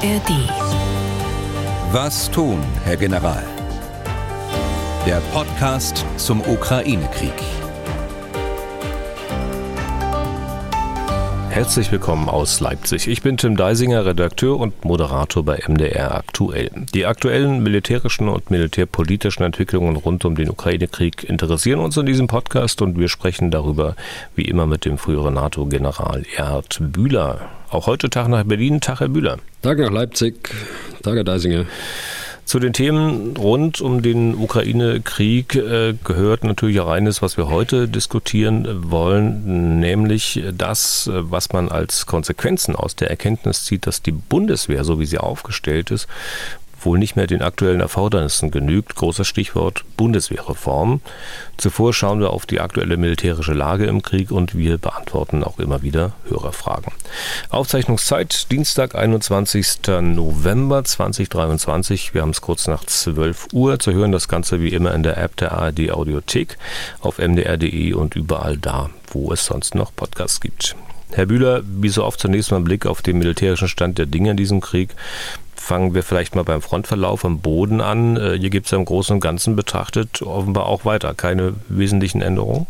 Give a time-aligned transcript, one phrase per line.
[0.00, 0.30] ARD.
[1.90, 3.42] Was tun, Herr General?
[5.04, 7.32] Der Podcast zum Ukraine-Krieg.
[11.50, 13.08] Herzlich willkommen aus Leipzig.
[13.08, 16.70] Ich bin Tim Deisinger, Redakteur und Moderator bei MDR Aktuell.
[16.94, 22.82] Die aktuellen militärischen und militärpolitischen Entwicklungen rund um den Ukraine-Krieg interessieren uns in diesem Podcast
[22.82, 23.96] und wir sprechen darüber
[24.36, 27.57] wie immer mit dem früheren NATO-General Erhard Bühler.
[27.70, 29.38] Auch heute Tag nach Berlin, Tag Herr Bühler.
[29.60, 30.48] Tag nach Leipzig,
[31.02, 31.66] Tag Herr Deisinger.
[32.46, 37.86] Zu den Themen rund um den Ukraine-Krieg äh, gehört natürlich auch eines, was wir heute
[37.86, 44.84] diskutieren wollen, nämlich das, was man als Konsequenzen aus der Erkenntnis zieht, dass die Bundeswehr,
[44.84, 46.08] so wie sie aufgestellt ist,
[46.84, 48.94] wohl nicht mehr den aktuellen Erfordernissen genügt.
[48.94, 51.00] Großes Stichwort Bundeswehrreform.
[51.56, 55.82] Zuvor schauen wir auf die aktuelle militärische Lage im Krieg und wir beantworten auch immer
[55.82, 56.92] wieder Hörerfragen.
[57.50, 59.78] Aufzeichnungszeit Dienstag, 21.
[60.00, 62.14] November 2023.
[62.14, 63.78] Wir haben es kurz nach 12 Uhr.
[63.78, 66.58] Zu hören das Ganze wie immer in der App der ARD Audiothek
[67.00, 70.76] auf mdr.de und überall da, wo es sonst noch Podcasts gibt.
[71.12, 74.32] Herr Bühler, wie so oft zunächst mal ein Blick auf den militärischen Stand der Dinge
[74.32, 74.90] in diesem Krieg.
[75.58, 78.16] Fangen wir vielleicht mal beim Frontverlauf am Boden an.
[78.16, 82.66] Äh, hier gibt es im Großen und Ganzen betrachtet offenbar auch weiter keine wesentlichen Änderungen.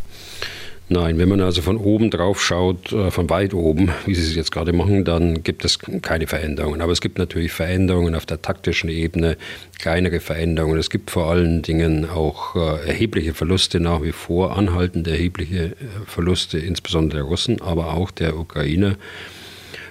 [0.91, 4.35] Nein, wenn man also von oben drauf schaut, äh, von weit oben, wie Sie es
[4.35, 6.81] jetzt gerade machen, dann gibt es keine Veränderungen.
[6.81, 9.37] Aber es gibt natürlich Veränderungen auf der taktischen Ebene,
[9.79, 10.79] kleinere Veränderungen.
[10.79, 16.59] Es gibt vor allen Dingen auch äh, erhebliche Verluste nach wie vor, anhaltende erhebliche Verluste,
[16.59, 18.97] insbesondere der Russen, aber auch der Ukrainer.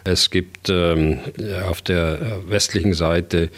[0.08, 1.20] Es gibt ähm,
[1.70, 3.50] auf der westlichen Seite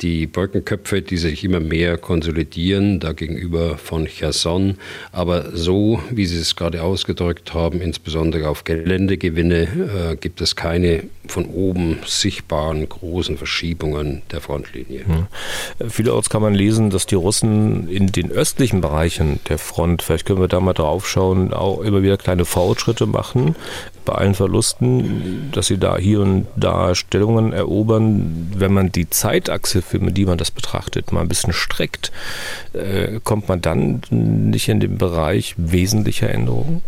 [0.00, 4.76] die Brückenköpfe, die sich immer mehr konsolidieren, da gegenüber von Cherson.
[5.12, 11.04] Aber so, wie Sie es gerade ausgedrückt haben, insbesondere auf Geländegewinne, äh, gibt es keine
[11.26, 15.04] von oben sichtbaren großen Verschiebungen der Frontlinie.
[15.06, 15.88] Hm.
[15.88, 20.40] Vielerorts kann man lesen, dass die Russen in den östlichen Bereichen der Front, vielleicht können
[20.40, 23.56] wir da mal drauf schauen, auch immer wieder kleine Fortschritte machen
[24.04, 28.52] bei allen Verlusten, dass sie da hier und da Stellungen erobern.
[28.54, 32.12] Wenn man die Zeitachse für die man das betrachtet, mal ein bisschen streckt,
[32.72, 36.82] äh, kommt man dann nicht in den Bereich wesentlicher Änderungen?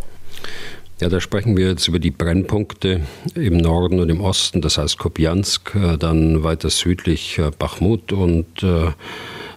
[1.00, 3.02] Ja, da sprechen wir jetzt über die Brennpunkte
[3.34, 8.62] im Norden und im Osten, das heißt Kopiansk, äh, dann weiter südlich äh, Bachmut und
[8.62, 8.92] äh,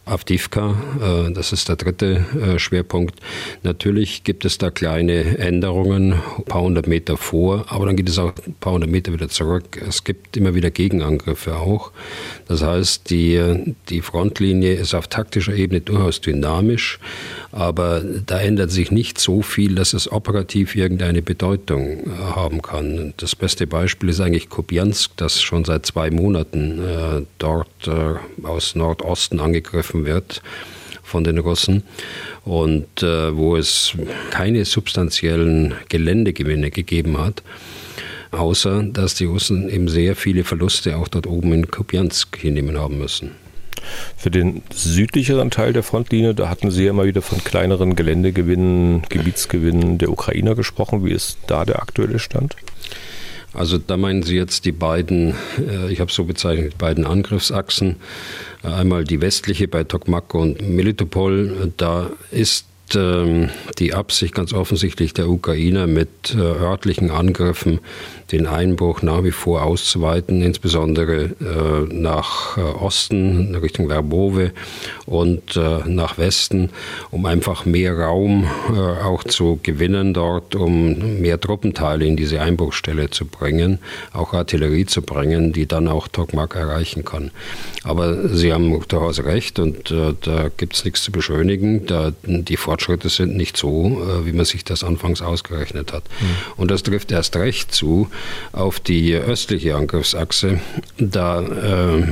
[0.10, 3.20] Avdivka, äh, das ist der dritte äh, Schwerpunkt.
[3.64, 8.18] Natürlich gibt es da kleine Änderungen, ein paar hundert Meter vor, aber dann geht es
[8.18, 9.82] auch ein paar hundert Meter wieder zurück.
[9.88, 11.92] Es gibt immer wieder Gegenangriffe auch.
[12.48, 17.00] Das heißt, die, die Frontlinie ist auf taktischer Ebene durchaus dynamisch,
[17.52, 23.14] aber da ändert sich nicht so viel, dass es operativ irgendeine Bedeutung äh, haben kann.
[23.18, 28.76] Das beste Beispiel ist eigentlich Kopiansk, das schon seit zwei Monaten äh, dort äh, aus
[28.76, 30.42] Nordosten angegriffen wird
[31.04, 31.84] von den Russen
[32.46, 33.94] und äh, wo es
[34.30, 37.42] keine substanziellen Geländegewinne gegeben hat,
[38.32, 43.00] außer dass die Russen eben sehr viele Verluste auch dort oben in Kupiansk hinnehmen haben
[43.00, 43.32] müssen.
[44.18, 49.04] Für den südlicheren Teil der Frontlinie, da hatten Sie ja immer wieder von kleineren Geländegewinnen,
[49.10, 51.06] Gebietsgewinnen der Ukrainer gesprochen.
[51.06, 52.56] Wie ist da der aktuelle Stand?
[53.54, 57.06] Also da meinen Sie jetzt die beiden, äh, ich habe es so bezeichnet, die beiden
[57.06, 57.96] Angriffsachsen.
[58.64, 61.72] Äh, einmal die westliche bei Tokmak und Melitopol.
[61.78, 67.80] Da ist ähm, die Absicht ganz offensichtlich der Ukrainer mit äh, örtlichen Angriffen
[68.32, 74.52] den Einbruch nach wie vor auszuweiten, insbesondere äh, nach äh, Osten, Richtung Verbove
[75.06, 76.70] und äh, nach Westen,
[77.12, 83.10] um einfach mehr Raum äh, auch zu gewinnen dort, um mehr Truppenteile in diese Einbruchstelle
[83.10, 83.80] zu bringen,
[84.14, 87.32] auch Artillerie zu bringen, die dann auch Tokmak erreichen kann.
[87.84, 91.86] Aber Sie haben durchaus recht und äh, da gibt es nichts zu beschönigen.
[91.86, 92.79] Da, die Fortschritte
[93.16, 96.04] sind nicht so, wie man sich das anfangs ausgerechnet hat.
[96.20, 96.26] Mhm.
[96.58, 98.10] Und das trifft erst recht zu,
[98.52, 100.60] auf die östliche Angriffsachse.
[100.98, 102.04] Da äh,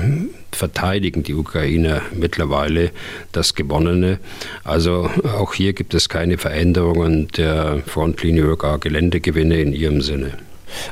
[0.51, 2.92] verteidigen die Ukrainer mittlerweile
[3.31, 4.19] das Gewonnene.
[4.63, 10.38] Also auch hier gibt es keine Veränderungen der Frontlinie oder gar Geländegewinne in ihrem Sinne.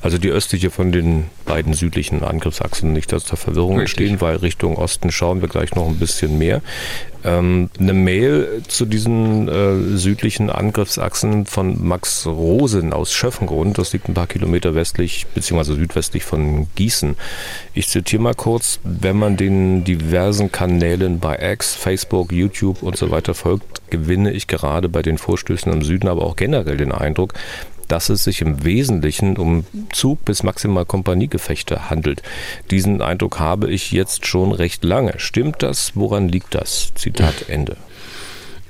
[0.01, 4.77] Also die östliche von den beiden südlichen Angriffsachsen, nicht dass da Verwirrung entstehen, weil Richtung
[4.77, 6.61] Osten schauen wir gleich noch ein bisschen mehr.
[7.23, 14.07] Ähm, eine Mail zu diesen äh, südlichen Angriffsachsen von Max Rosen aus Schöffengrund, das liegt
[14.07, 15.73] ein paar Kilometer westlich bzw.
[15.73, 17.15] südwestlich von Gießen.
[17.73, 23.09] Ich zitiere mal kurz, wenn man den diversen Kanälen bei X, Facebook, YouTube und so
[23.09, 27.33] weiter folgt, gewinne ich gerade bei den Vorstößen im Süden aber auch generell den Eindruck,
[27.87, 32.21] dass es sich im Wesentlichen um Zug- bis maximal Kompaniegefechte handelt.
[32.71, 35.13] Diesen Eindruck habe ich jetzt schon recht lange.
[35.17, 35.91] Stimmt das?
[35.95, 36.91] Woran liegt das?
[36.95, 37.77] Zitat Ende.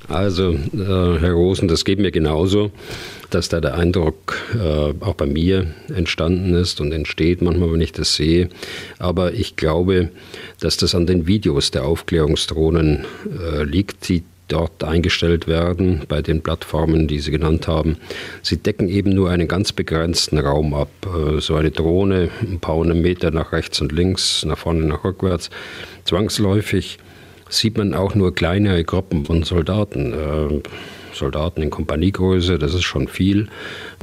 [0.07, 2.71] Also, äh, Herr Rosen, das geht mir genauso,
[3.31, 7.91] dass da der Eindruck äh, auch bei mir entstanden ist und entsteht, manchmal, wenn ich
[7.91, 8.49] das sehe.
[8.99, 10.09] Aber ich glaube,
[10.59, 16.41] dass das an den Videos der Aufklärungsdrohnen äh, liegt, die dort eingestellt werden bei den
[16.41, 17.97] Plattformen, die Sie genannt haben.
[18.41, 20.89] Sie decken eben nur einen ganz begrenzten Raum ab.
[21.05, 25.03] Äh, so eine Drohne, ein paar hundert Meter nach rechts und links, nach vorne, nach
[25.03, 25.49] rückwärts,
[26.03, 26.97] zwangsläufig
[27.49, 30.13] sieht man auch nur kleinere Gruppen von Soldaten.
[30.13, 30.61] Äh,
[31.15, 33.47] Soldaten in Kompaniegröße, das ist schon viel.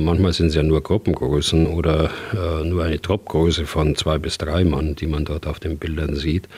[0.01, 4.65] Manchmal sind es ja nur Gruppengrößen oder äh, nur eine Truppgröße von zwei bis drei
[4.65, 6.49] Mann, die man dort auf den Bildern sieht.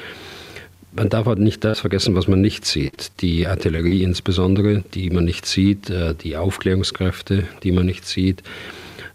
[0.97, 3.13] Man darf halt nicht das vergessen, was man nicht sieht.
[3.21, 8.43] Die Artillerie insbesondere, die man nicht sieht, äh, die Aufklärungskräfte, die man nicht sieht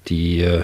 [0.08, 0.64] die äh,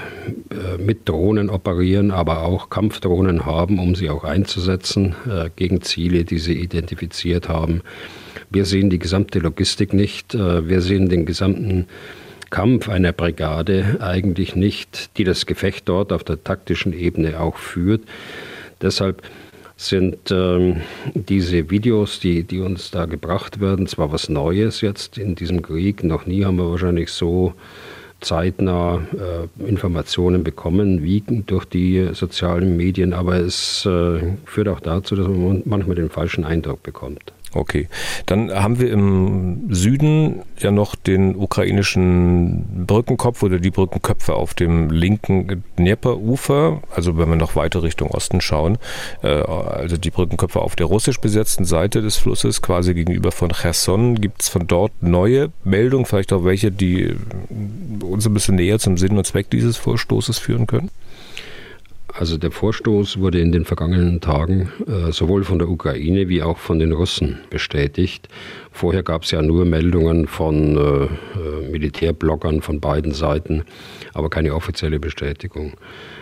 [0.79, 6.39] mit Drohnen operieren, aber auch Kampfdrohnen haben, um sie auch einzusetzen äh, gegen Ziele, die
[6.39, 7.81] sie identifiziert haben.
[8.49, 10.33] Wir sehen die gesamte Logistik nicht.
[10.33, 11.87] Äh, wir sehen den gesamten
[12.49, 18.01] Kampf einer Brigade eigentlich nicht, die das Gefecht dort auf der taktischen Ebene auch führt.
[18.81, 19.21] Deshalb
[19.77, 20.81] sind ähm,
[21.13, 26.03] diese Videos, die, die uns da gebracht werden, zwar was Neues jetzt in diesem Krieg.
[26.03, 27.53] Noch nie haben wir wahrscheinlich so
[28.21, 35.15] zeitnah äh, Informationen bekommen, wie durch die sozialen Medien, aber es äh, führt auch dazu,
[35.15, 37.33] dass man manchmal den falschen Eindruck bekommt.
[37.55, 37.87] Okay,
[38.25, 44.89] dann haben wir im Süden ja noch den ukrainischen Brückenkopf oder die Brückenköpfe auf dem
[44.89, 48.77] linken Dnieperufer, also wenn wir noch weiter Richtung Osten schauen,
[49.23, 54.15] äh, also die Brückenköpfe auf der russisch besetzten Seite des Flusses, quasi gegenüber von Cherson.
[54.19, 57.15] Gibt es von dort neue Meldungen, vielleicht auch welche, die
[58.01, 60.89] uns ein bisschen näher zum Sinn und Zweck dieses Vorstoßes führen können?
[62.17, 66.57] Also der Vorstoß wurde in den vergangenen Tagen äh, sowohl von der Ukraine wie auch
[66.57, 68.29] von den Russen bestätigt.
[68.71, 73.65] Vorher gab es ja nur Meldungen von äh, äh, Militärbloggern von beiden Seiten,
[74.13, 75.73] aber keine offizielle Bestätigung.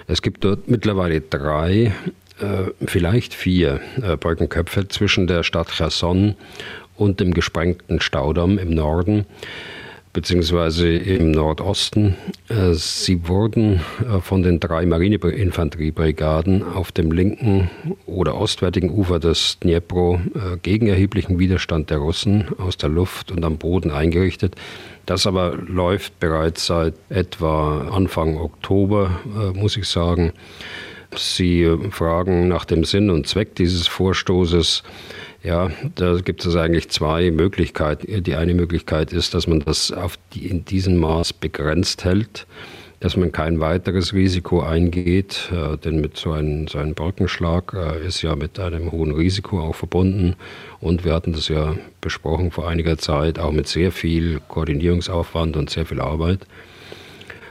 [0.07, 1.94] Es gibt dort mittlerweile drei,
[2.40, 6.34] äh, vielleicht vier äh, Brückenköpfe zwischen der Stadt Cherson
[6.98, 9.25] und dem gesprengten Staudamm im Norden
[10.13, 12.15] beziehungsweise im Nordosten.
[12.48, 17.69] Äh, sie wurden äh, von den drei Marineinfanteriebrigaden auf dem linken
[18.06, 23.44] oder ostwärtigen Ufer des Dnipro äh, gegen erheblichen Widerstand der Russen aus der Luft und
[23.44, 24.56] am Boden eingerichtet.
[25.07, 29.19] Das aber läuft bereits seit etwa Anfang Oktober,
[29.54, 30.31] muss ich sagen.
[31.18, 34.83] Sie fragen nach dem Sinn und Zweck dieses Vorstoßes.
[35.44, 38.24] Ja, da gibt es eigentlich zwei Möglichkeiten.
[38.24, 42.48] Die eine Möglichkeit ist, dass man das auf die, in diesem Maß begrenzt hält,
[43.01, 48.07] dass man kein weiteres Risiko eingeht, äh, denn mit so einem, so einem Brückenschlag äh,
[48.07, 50.38] ist ja mit einem hohen Risiko auch verbunden.
[50.80, 55.69] Und wir hatten das ja besprochen vor einiger Zeit, auch mit sehr viel Koordinierungsaufwand und
[55.69, 56.48] sehr viel Arbeit.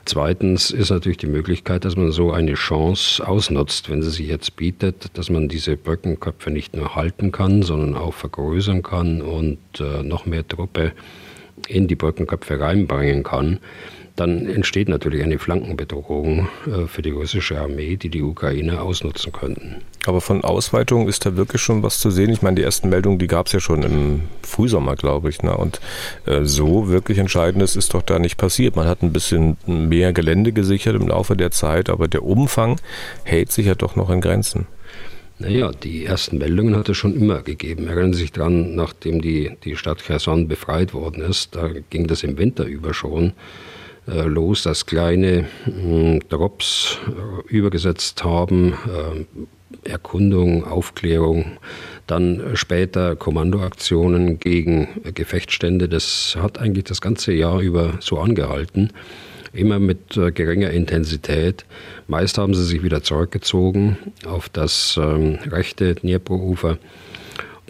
[0.04, 4.56] Zweitens ist natürlich die Möglichkeit, dass man so eine Chance ausnutzt, wenn sie sich jetzt
[4.56, 10.02] bietet, dass man diese Brückenköpfe nicht nur halten kann, sondern auch vergrößern kann und äh,
[10.02, 10.93] noch mehr Truppe
[11.69, 13.60] in die Brückenköpfe reinbringen kann
[14.22, 19.82] dann entsteht natürlich eine Flankenbedrohung äh, für die russische Armee, die die Ukrainer ausnutzen könnten.
[20.06, 22.31] Aber von Ausweitung ist da wirklich schon was zu sehen.
[22.31, 25.43] Ich meine, die ersten Meldungen, die gab es ja schon im Frühsommer, glaube ich.
[25.43, 25.56] Ne?
[25.56, 25.81] Und
[26.26, 28.76] äh, so wirklich Entscheidendes ist doch da nicht passiert.
[28.76, 32.81] Man hat ein bisschen mehr Gelände gesichert im Laufe der Zeit, aber der Umfang
[33.24, 34.67] hält sich ja doch noch in Grenzen.
[35.41, 37.88] Naja, die ersten Meldungen hat es schon immer gegeben.
[37.88, 42.22] Erinnern Sie sich daran, nachdem die, die Stadt Cherson befreit worden ist, da ging das
[42.22, 43.32] im Winter über schon
[44.06, 51.59] los, dass kleine hm, Drops äh, übergesetzt haben, äh, Erkundung, Aufklärung,
[52.06, 55.89] dann später Kommandoaktionen gegen Gefechtsstände.
[55.89, 58.91] Das hat eigentlich das ganze Jahr über so angehalten,
[59.53, 61.65] immer mit geringer Intensität.
[62.06, 66.79] Meist haben sie sich wieder zurückgezogen auf das ähm, rechte Dnipro-Ufer.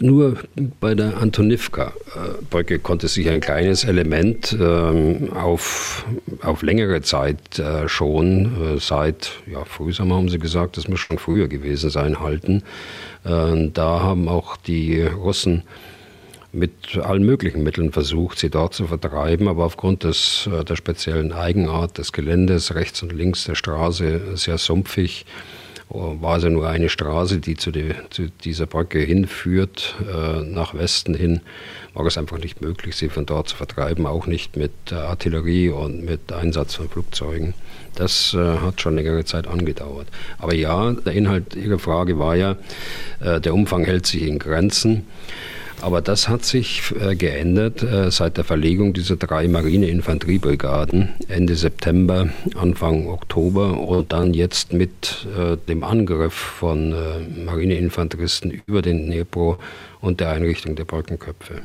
[0.03, 0.35] Nur
[0.81, 6.05] bei der Antonivka-Brücke konnte sich ein kleines Element ähm, auf,
[6.41, 11.19] auf längere Zeit äh, schon, äh, seit ja, Frühsommer haben sie gesagt, das muss schon
[11.19, 12.63] früher gewesen sein, halten.
[13.23, 15.63] Äh, da haben auch die Russen
[16.51, 21.97] mit allen möglichen Mitteln versucht, sie dort zu vertreiben, aber aufgrund des, der speziellen Eigenart
[21.97, 25.25] des Geländes rechts und links der Straße sehr sumpfig
[25.89, 31.13] war also nur eine Straße, die zu, die, zu dieser Brücke hinführt, äh, nach Westen
[31.13, 31.41] hin,
[31.93, 36.03] war es einfach nicht möglich, sie von dort zu vertreiben, auch nicht mit Artillerie und
[36.03, 37.53] mit Einsatz von Flugzeugen.
[37.95, 40.07] Das äh, hat schon längere Zeit angedauert.
[40.39, 42.55] Aber ja, der Inhalt Ihrer Frage war ja,
[43.19, 45.05] äh, der Umfang hält sich in Grenzen.
[45.83, 52.29] Aber das hat sich äh, geändert äh, seit der Verlegung dieser drei Marineinfanteriebrigaden Ende September,
[52.55, 56.95] Anfang Oktober und dann jetzt mit äh, dem Angriff von
[57.45, 59.57] Marineinfanteristen über den Dnepro
[59.99, 61.55] und der Einrichtung der Brückenköpfe.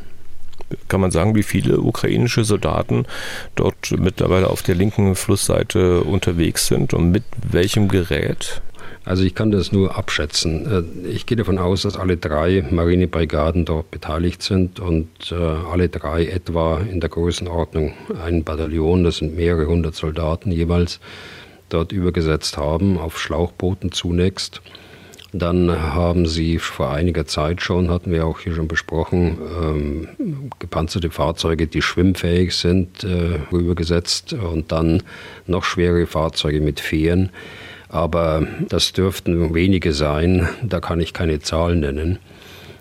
[0.88, 3.06] Kann man sagen, wie viele ukrainische Soldaten
[3.54, 8.60] dort mittlerweile auf der linken Flussseite unterwegs sind und mit welchem Gerät?
[9.08, 10.66] Also ich kann das nur abschätzen.
[11.04, 15.88] Äh, ich gehe davon aus, dass alle drei Marinebrigaden dort beteiligt sind und äh, alle
[15.88, 21.00] drei etwa in der Größenordnung ein Bataillon, das sind mehrere hundert Soldaten jeweils,
[21.70, 24.60] dort übergesetzt haben, auf Schlauchbooten zunächst.
[25.32, 30.08] Dann haben sie vor einiger Zeit schon, hatten wir auch hier schon besprochen, ähm,
[30.58, 35.02] gepanzerte Fahrzeuge, die schwimmfähig sind, äh, rübergesetzt und dann
[35.46, 37.30] noch schwere Fahrzeuge mit Fähren
[37.88, 42.18] aber das dürften wenige sein, da kann ich keine Zahlen nennen.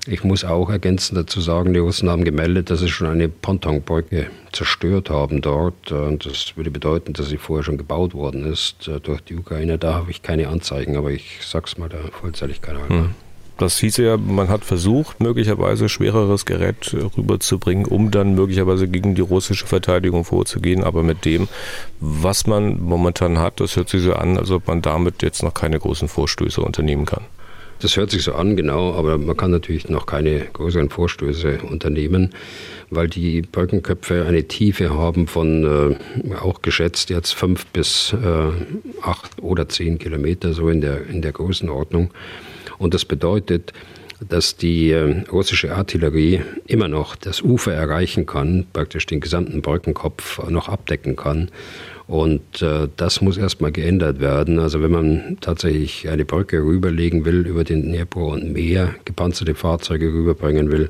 [0.09, 4.27] Ich muss auch ergänzend dazu sagen, die Russen haben gemeldet, dass sie schon eine Pontonbrücke
[4.53, 5.91] zerstört haben dort.
[5.91, 9.77] Und das würde bedeuten, dass sie vorher schon gebaut worden ist äh, durch die Ukraine.
[9.77, 12.89] Da habe ich keine Anzeigen, aber ich sage es mal der Vollzähligkeit halber.
[12.89, 13.15] Hm.
[13.57, 19.21] Das hieß ja, man hat versucht, möglicherweise schwereres Gerät rüberzubringen, um dann möglicherweise gegen die
[19.21, 20.83] russische Verteidigung vorzugehen.
[20.83, 21.47] Aber mit dem,
[21.99, 25.55] was man momentan hat, das hört sich so an, als ob man damit jetzt noch
[25.55, 27.25] keine großen Vorstöße unternehmen kann.
[27.79, 32.33] Das hört sich so an, genau, aber man kann natürlich noch keine größeren Vorstöße unternehmen,
[32.89, 35.97] weil die Brückenköpfe eine Tiefe haben von
[36.31, 41.21] äh, auch geschätzt jetzt fünf bis äh, acht oder zehn Kilometer, so in der, in
[41.21, 42.09] der Größenordnung.
[42.79, 43.73] Und das bedeutet,
[44.19, 50.47] dass die äh, russische Artillerie immer noch das Ufer erreichen kann, praktisch den gesamten Brückenkopf
[50.49, 51.49] noch abdecken kann.
[52.07, 54.59] Und äh, das muss erstmal geändert werden.
[54.59, 60.07] Also wenn man tatsächlich eine Brücke rüberlegen will über den Dnepro und mehr gepanzerte Fahrzeuge
[60.07, 60.89] rüberbringen will,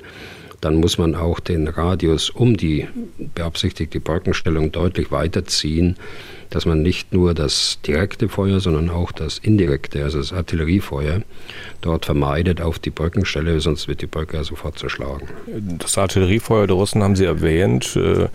[0.62, 2.88] dann muss man auch den Radius um die
[3.36, 5.98] beabsichtigte Brückenstellung deutlich weiterziehen
[6.50, 11.22] dass man nicht nur das direkte Feuer, sondern auch das indirekte, also das Artilleriefeuer,
[11.82, 15.28] dort vermeidet auf die Brückenstelle, sonst wird die Brücke sofort zerschlagen.
[15.80, 17.96] Das Artilleriefeuer der Russen haben Sie erwähnt.
[17.96, 18.30] Äh,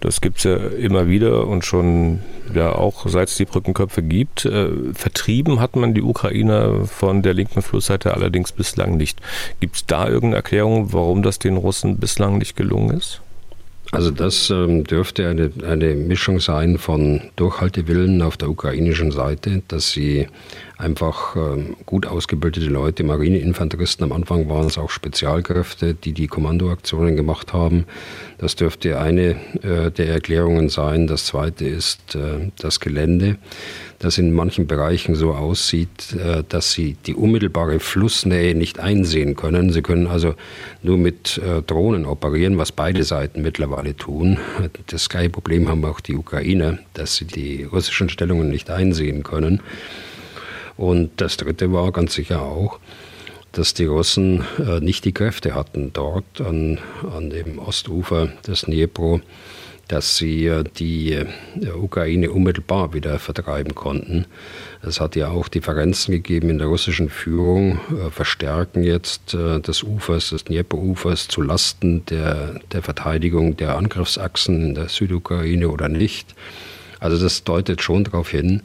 [0.00, 2.20] das gibt es ja immer wieder und schon
[2.54, 4.44] ja auch seit es die Brückenköpfe gibt.
[4.44, 9.20] Äh, vertrieben hat man die Ukrainer von der linken Flussseite allerdings bislang nicht.
[9.60, 13.20] Gibt es da irgendeine Erklärung, warum das den Russen bislang nicht gelungen ist?
[13.90, 19.92] Also das ähm, dürfte eine, eine Mischung sein von Durchhaltewillen auf der ukrainischen Seite, dass
[19.92, 20.26] sie
[20.78, 27.16] einfach ähm, gut ausgebildete Leute, Marineinfanteristen, am Anfang waren es auch Spezialkräfte, die die Kommandoaktionen
[27.16, 27.84] gemacht haben.
[28.38, 31.06] Das dürfte eine äh, der Erklärungen sein.
[31.06, 33.38] Das zweite ist äh, das Gelände
[33.98, 39.72] das in manchen Bereichen so aussieht, äh, dass sie die unmittelbare Flussnähe nicht einsehen können.
[39.72, 40.34] Sie können also
[40.82, 44.38] nur mit äh, Drohnen operieren, was beide Seiten mittlerweile tun.
[44.86, 49.60] Das gleiche Problem haben auch die Ukrainer, dass sie die russischen Stellungen nicht einsehen können.
[50.78, 52.78] Und das Dritte war ganz sicher auch,
[53.52, 56.78] dass die Russen äh, nicht die Kräfte hatten, dort an,
[57.14, 59.20] an dem Ostufer des Dnipro
[59.88, 61.26] dass sie äh, die äh,
[61.74, 64.26] Ukraine unmittelbar wieder vertreiben konnten.
[64.82, 70.30] Es hat ja auch Differenzen gegeben in der russischen Führung, äh, verstärken jetzt des Ufers,
[70.30, 76.34] des Dnieper-Ufers zu Lasten der, der Verteidigung der Angriffsachsen in der Südukraine oder nicht.
[77.00, 78.62] Also das deutet schon darauf hin,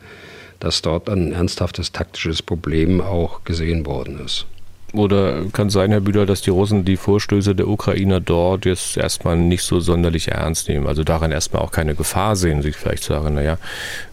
[0.64, 4.46] dass dort ein ernsthaftes taktisches Problem auch gesehen worden ist.
[4.94, 9.36] Oder kann sein, Herr Bühler, dass die Russen die Vorstöße der Ukrainer dort jetzt erstmal
[9.36, 10.88] nicht so sonderlich ernst nehmen?
[10.88, 13.58] Also daran erstmal auch keine Gefahr sehen, sich vielleicht sagen, naja,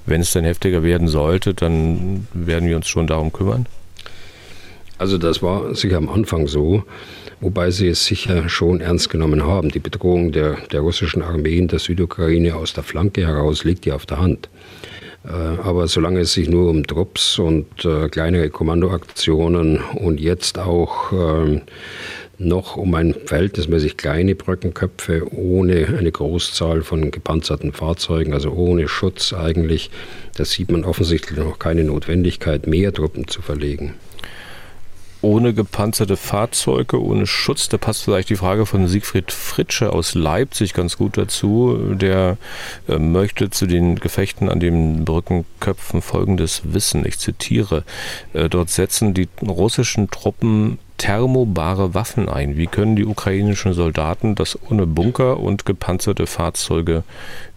[0.06, 3.66] wenn es dann heftiger werden sollte, dann werden wir uns schon darum kümmern?
[4.98, 6.82] Also das war sicher am Anfang so,
[7.40, 9.68] wobei sie es sicher schon ernst genommen haben.
[9.68, 13.94] Die Bedrohung der, der russischen Armee in der Südukraine aus der Flanke heraus liegt ja
[13.94, 14.48] auf der Hand.
[15.24, 21.12] Äh, aber solange es sich nur um Trupps und äh, kleinere Kommandoaktionen und jetzt auch
[21.12, 21.60] äh,
[22.38, 29.34] noch um ein verhältnismäßig kleine Brückenköpfe ohne eine Großzahl von gepanzerten Fahrzeugen, also ohne Schutz
[29.34, 29.90] eigentlich,
[30.36, 33.94] da sieht man offensichtlich noch keine Notwendigkeit, mehr Truppen zu verlegen.
[35.22, 37.68] Ohne gepanzerte Fahrzeuge, ohne Schutz.
[37.68, 41.94] Da passt vielleicht die Frage von Siegfried Fritsche aus Leipzig ganz gut dazu.
[41.94, 42.38] Der
[42.88, 47.04] äh, möchte zu den Gefechten an den Brückenköpfen Folgendes wissen.
[47.06, 47.84] Ich zitiere.
[48.32, 52.58] Äh, dort setzen die russischen Truppen thermobare Waffen ein.
[52.58, 57.04] Wie können die ukrainischen Soldaten das ohne Bunker und gepanzerte Fahrzeuge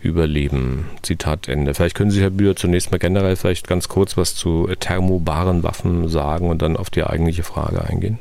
[0.02, 0.86] überleben?
[1.02, 1.74] Zitat Ende.
[1.74, 6.08] Vielleicht können Sie, Herr Bühler, zunächst mal generell vielleicht ganz kurz was zu thermobaren Waffen
[6.08, 8.18] sagen und dann auf die eigentliche Frage eingehen.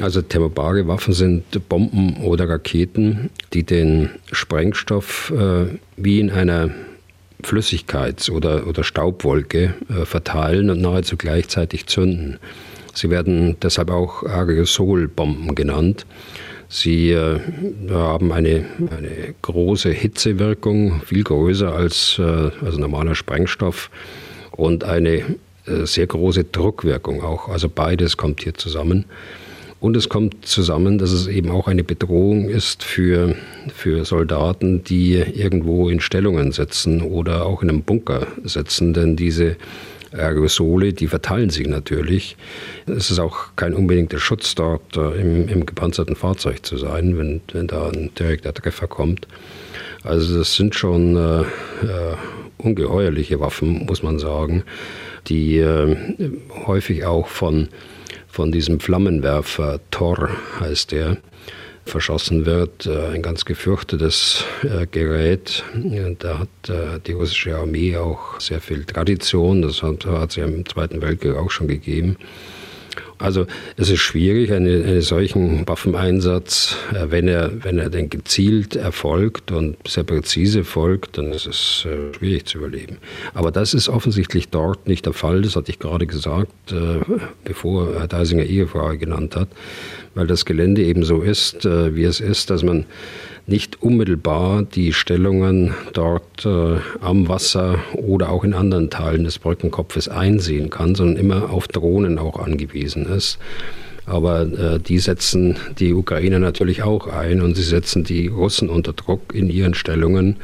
[0.00, 6.70] Also thermobare Waffen sind Bomben oder Raketen, die den Sprengstoff äh, wie in einer
[7.42, 12.38] Flüssigkeits- oder, oder Staubwolke äh, verteilen und nahezu gleichzeitig zünden.
[12.94, 16.06] Sie werden deshalb auch Aerosolbomben genannt.
[16.68, 17.40] Sie äh,
[17.90, 22.22] haben eine, eine, große Hitzewirkung, viel größer als, äh,
[22.64, 23.90] als normaler Sprengstoff
[24.52, 25.24] und eine
[25.66, 27.48] äh, sehr große Druckwirkung auch.
[27.48, 29.06] Also beides kommt hier zusammen.
[29.80, 33.34] Und es kommt zusammen, dass es eben auch eine Bedrohung ist für,
[33.74, 39.56] für Soldaten, die irgendwo in Stellungen sitzen oder auch in einem Bunker sitzen, denn diese
[40.12, 42.36] Aerosole, die verteilen sich natürlich.
[42.86, 47.40] Es ist auch kein unbedingter Schutz dort äh, im, im, gepanzerten Fahrzeug zu sein, wenn,
[47.52, 49.26] wenn da ein direkter Treffer kommt.
[50.02, 52.16] Also das sind schon äh, äh,
[52.58, 54.64] ungeheuerliche Waffen, muss man sagen,
[55.28, 55.96] die äh,
[56.66, 57.68] häufig auch von,
[58.28, 61.18] von diesem Flammenwerfer Tor heißt der,
[61.90, 62.86] verschossen wird.
[62.86, 65.64] Äh, ein ganz gefürchtetes äh, Gerät.
[66.18, 69.62] Da hat äh, die russische Armee auch sehr viel Tradition.
[69.62, 72.16] Das hat, hat sie im Zweiten Weltkrieg auch schon gegeben.
[73.20, 73.46] Also
[73.76, 79.76] es ist schwierig, einen, einen solchen Waffeneinsatz, wenn er, wenn er denn gezielt erfolgt und
[79.86, 81.86] sehr präzise folgt, dann ist es
[82.16, 82.96] schwierig zu überleben.
[83.34, 86.52] Aber das ist offensichtlich dort nicht der Fall, das hatte ich gerade gesagt,
[87.44, 89.48] bevor Herr Deisinger Ehefrau genannt hat
[90.14, 92.84] weil das Gelände eben so ist, äh, wie es ist, dass man
[93.46, 100.08] nicht unmittelbar die Stellungen dort äh, am Wasser oder auch in anderen Teilen des Brückenkopfes
[100.08, 103.38] einsehen kann, sondern immer auf Drohnen auch angewiesen ist.
[104.06, 108.92] Aber äh, die setzen die Ukrainer natürlich auch ein und sie setzen die Russen unter
[108.92, 110.36] Druck in ihren Stellungen.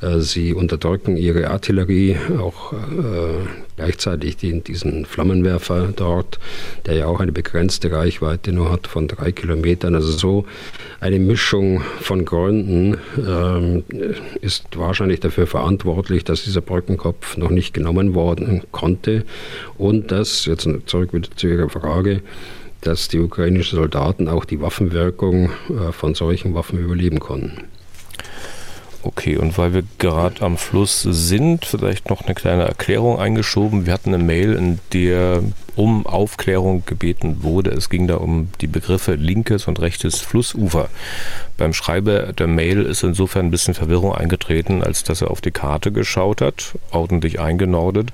[0.00, 2.76] Äh, sie unterdrücken ihre Artillerie, auch äh,
[3.76, 6.38] gleichzeitig diesen Flammenwerfer dort,
[6.84, 9.94] der ja auch eine begrenzte Reichweite nur hat von drei Kilometern.
[9.94, 10.44] Also so
[11.00, 13.84] eine Mischung von Gründen ähm,
[14.40, 19.24] ist wahrscheinlich dafür verantwortlich, dass dieser Brückenkopf noch nicht genommen worden konnte
[19.78, 22.22] und dass, jetzt zurück wieder zu Ihrer Frage,
[22.82, 27.62] dass die ukrainischen Soldaten auch die Waffenwirkung äh, von solchen Waffen überleben konnten.
[29.06, 33.86] Okay, und weil wir gerade am Fluss sind, vielleicht noch eine kleine Erklärung eingeschoben.
[33.86, 35.44] Wir hatten eine Mail, in der
[35.76, 37.70] um Aufklärung gebeten wurde.
[37.70, 40.88] Es ging da um die Begriffe linkes und rechtes Flussufer.
[41.56, 45.52] Beim Schreiber der Mail ist insofern ein bisschen Verwirrung eingetreten, als dass er auf die
[45.52, 48.10] Karte geschaut hat, ordentlich eingenordet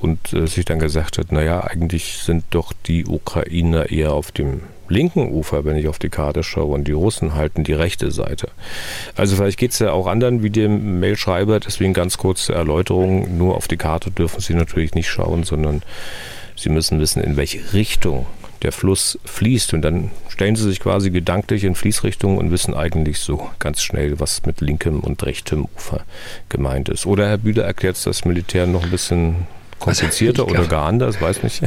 [0.00, 4.62] und äh, sich dann gesagt hat, naja, eigentlich sind doch die Ukrainer eher auf dem
[4.90, 8.48] linken Ufer, wenn ich auf die Karte schaue, und die Russen halten die rechte Seite.
[9.16, 13.56] Also vielleicht geht es ja auch anderen wie dem Mailschreiber, deswegen ganz kurze Erläuterung, nur
[13.56, 15.82] auf die Karte dürfen Sie natürlich nicht schauen, sondern
[16.56, 18.26] Sie müssen wissen, in welche Richtung
[18.62, 19.72] der Fluss fließt.
[19.72, 24.20] Und dann stellen Sie sich quasi gedanklich in Fließrichtung und wissen eigentlich so ganz schnell,
[24.20, 26.02] was mit linkem und rechtem Ufer
[26.48, 27.06] gemeint ist.
[27.06, 29.46] Oder Herr Bühler erklärt das Militär noch ein bisschen
[29.78, 31.62] komplizierter also, oder gar anders, weiß nicht.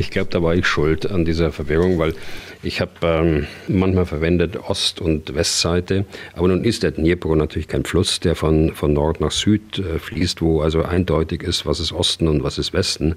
[0.00, 2.14] Ich glaube, da war ich schuld an dieser Verwirrung, weil
[2.62, 7.84] ich habe ähm, manchmal verwendet Ost- und Westseite, aber nun ist der Dnipro natürlich kein
[7.84, 11.92] Fluss, der von, von Nord nach Süd äh, fließt, wo also eindeutig ist, was ist
[11.92, 13.16] Osten und was ist Westen.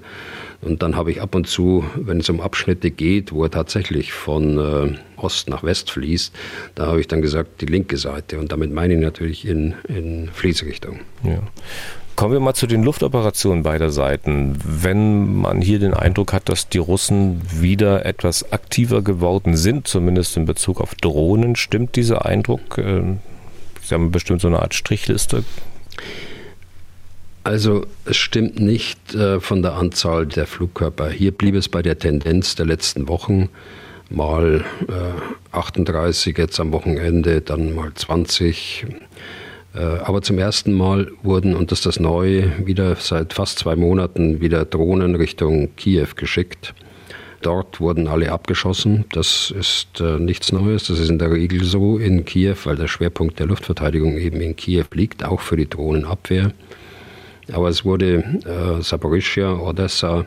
[0.60, 4.12] Und dann habe ich ab und zu, wenn es um Abschnitte geht, wo er tatsächlich
[4.12, 6.34] von äh, Ost nach West fließt,
[6.74, 8.38] da habe ich dann gesagt, die linke Seite.
[8.38, 11.00] Und damit meine ich natürlich in, in Fließrichtung.
[11.22, 11.38] Ja.
[12.16, 14.56] Kommen wir mal zu den Luftoperationen beider Seiten.
[14.64, 20.36] Wenn man hier den Eindruck hat, dass die Russen wieder etwas aktiver geworden sind, zumindest
[20.36, 22.78] in Bezug auf Drohnen, stimmt dieser Eindruck?
[22.78, 23.18] Ähm,
[23.82, 25.44] Sie haben bestimmt so eine Art Strichliste.
[27.42, 31.10] Also es stimmt nicht äh, von der Anzahl der Flugkörper.
[31.10, 33.50] Hier blieb es bei der Tendenz der letzten Wochen
[34.08, 38.86] mal äh, 38 jetzt am Wochenende, dann mal 20.
[39.74, 43.76] Äh, aber zum ersten Mal wurden, und das ist das Neue, wieder seit fast zwei
[43.76, 46.74] Monaten wieder Drohnen Richtung Kiew geschickt.
[47.42, 49.04] Dort wurden alle abgeschossen.
[49.12, 50.86] Das ist äh, nichts Neues.
[50.86, 54.56] Das ist in der Regel so in Kiew, weil der Schwerpunkt der Luftverteidigung eben in
[54.56, 56.52] Kiew liegt, auch für die Drohnenabwehr.
[57.52, 60.24] Aber es wurde äh, Saporischia, Odessa,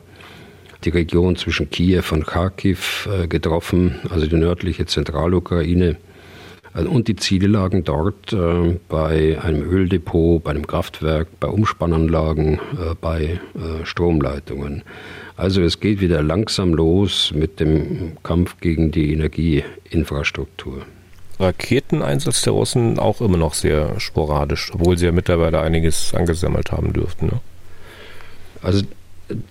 [0.83, 5.97] die Region zwischen Kiew und Kharkiv äh, getroffen, also die nördliche Zentralukraine.
[6.77, 12.59] Also, und die Ziele lagen dort äh, bei einem Öldepot, bei einem Kraftwerk, bei Umspannanlagen,
[12.59, 14.83] äh, bei äh, Stromleitungen.
[15.37, 20.83] Also es geht wieder langsam los mit dem Kampf gegen die Energieinfrastruktur.
[21.39, 26.93] Raketeneinsatz der Russen auch immer noch sehr sporadisch, obwohl sie ja mittlerweile einiges angesammelt haben
[26.93, 27.25] dürften.
[27.25, 27.41] Ne?
[28.61, 28.83] Also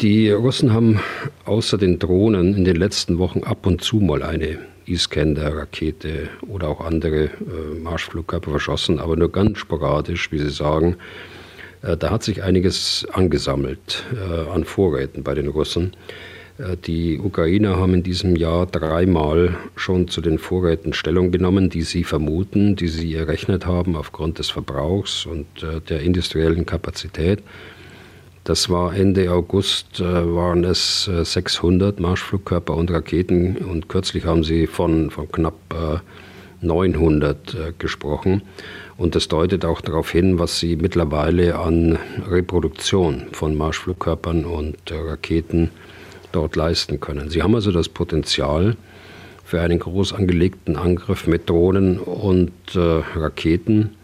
[0.01, 1.01] die Russen haben
[1.45, 6.81] außer den Drohnen in den letzten Wochen ab und zu mal eine Iskander-Rakete oder auch
[6.81, 10.97] andere äh, Marschflugkörper verschossen, aber nur ganz sporadisch, wie Sie sagen.
[11.83, 15.93] Äh, da hat sich einiges angesammelt äh, an Vorräten bei den Russen.
[16.59, 21.83] Äh, die Ukrainer haben in diesem Jahr dreimal schon zu den Vorräten Stellung genommen, die
[21.83, 27.43] sie vermuten, die sie errechnet haben aufgrund des Verbrauchs und äh, der industriellen Kapazität.
[28.47, 34.69] Das war Ende August, äh, waren es 600 Marschflugkörper und Raketen und kürzlich haben sie
[34.69, 36.03] von, von knapp
[36.61, 38.43] 900 gesprochen.
[38.97, 41.99] Und das deutet auch darauf hin, was sie mittlerweile an
[42.31, 45.71] Reproduktion von Marschflugkörpern und Raketen
[46.31, 47.29] dort leisten können.
[47.31, 48.77] Sie haben also das Potenzial
[49.45, 52.79] für einen groß angelegten Angriff mit Drohnen und äh,
[53.17, 53.96] Raketen.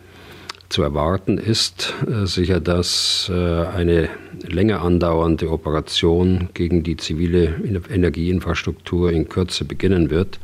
[0.73, 4.09] Zu erwarten ist äh, sicher, dass äh, eine
[4.41, 7.57] länger andauernde Operation gegen die zivile
[7.91, 10.39] Energieinfrastruktur in Kürze beginnen wird.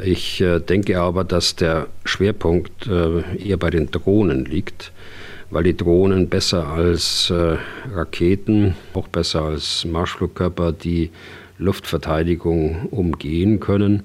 [0.00, 4.92] Ich äh, denke aber, dass der Schwerpunkt eher bei den Drohnen liegt
[5.48, 7.32] weil die Drohnen besser als
[7.94, 11.10] Raketen, auch besser als Marschflugkörper die
[11.58, 14.02] Luftverteidigung umgehen können.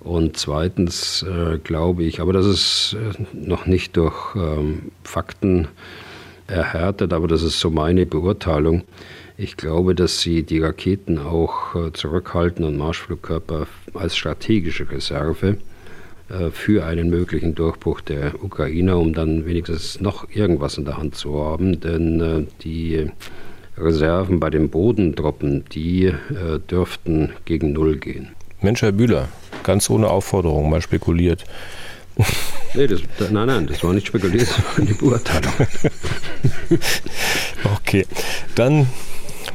[0.00, 5.68] Und zweitens äh, glaube ich, aber das ist äh, noch nicht durch ähm, Fakten
[6.46, 8.82] erhärtet, aber das ist so meine Beurteilung.
[9.36, 15.58] Ich glaube, dass sie die Raketen auch äh, zurückhalten und Marschflugkörper als strategische Reserve
[16.28, 21.14] äh, für einen möglichen Durchbruch der Ukrainer, um dann wenigstens noch irgendwas in der Hand
[21.14, 21.80] zu haben.
[21.80, 23.10] Denn äh, die
[23.76, 28.28] Reserven bei den Bodentruppen, die äh, dürften gegen Null gehen.
[28.60, 29.28] Mensch, Herr Bühler,
[29.62, 31.44] ganz ohne Aufforderung mal spekuliert.
[32.72, 35.52] Nee, das, nein, nein, das war nicht spekuliert, das war eine Beurteilung.
[37.74, 38.06] okay,
[38.54, 38.86] dann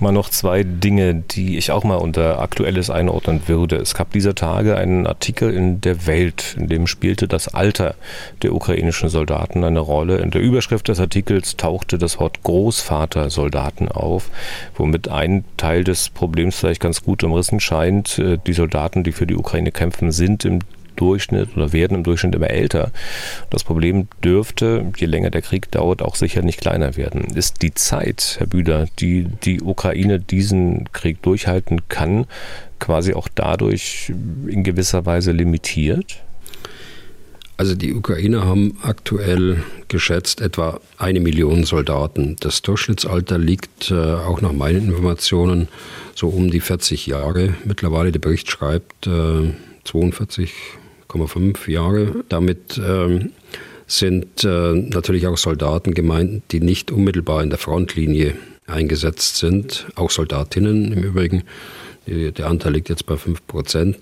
[0.02, 3.78] mal noch zwei Dinge, die ich auch mal unter Aktuelles einordnen würde.
[3.78, 7.96] Es gab dieser Tage einen Artikel in der Welt, in dem spielte das Alter
[8.42, 10.18] der ukrainischen Soldaten eine Rolle.
[10.18, 14.30] In der Überschrift des Artikels tauchte das Wort Großvatersoldaten auf,
[14.76, 18.22] womit ein Teil des Problems vielleicht ganz gut umrissen scheint.
[18.48, 20.60] Die Soldaten, die für die Ukraine kämpfen, sind im
[20.96, 22.92] Durchschnitt oder werden im Durchschnitt immer älter.
[23.50, 27.26] Das Problem dürfte, je länger der Krieg dauert, auch sicher nicht kleiner werden.
[27.36, 32.26] Ist die Zeit, Herr Büder, die die Ukraine diesen Krieg durchhalten kann,
[32.80, 34.12] quasi auch dadurch
[34.48, 36.18] in gewisser Weise limitiert?
[37.58, 42.36] Also die Ukrainer haben aktuell geschätzt etwa eine Million Soldaten.
[42.42, 45.70] Das Durchschnittsalter liegt äh, auch nach meinen Informationen
[46.16, 47.54] so um die 40 Jahre.
[47.64, 49.54] Mittlerweile der Bericht schreibt äh,
[49.86, 50.52] 42
[51.16, 52.24] 8,5 Jahre.
[52.30, 53.32] Damit ähm,
[53.88, 58.36] sind äh, natürlich auch Soldaten gemeint, die nicht unmittelbar in der Frontlinie
[58.68, 61.44] eingesetzt sind, auch Soldatinnen im Übrigen.
[62.08, 63.98] Der Anteil liegt jetzt bei 5 Prozent.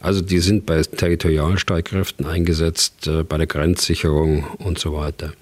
[0.00, 5.32] Also die sind bei Territorialstreitkräften eingesetzt, äh, bei der Grenzsicherung und so weiter.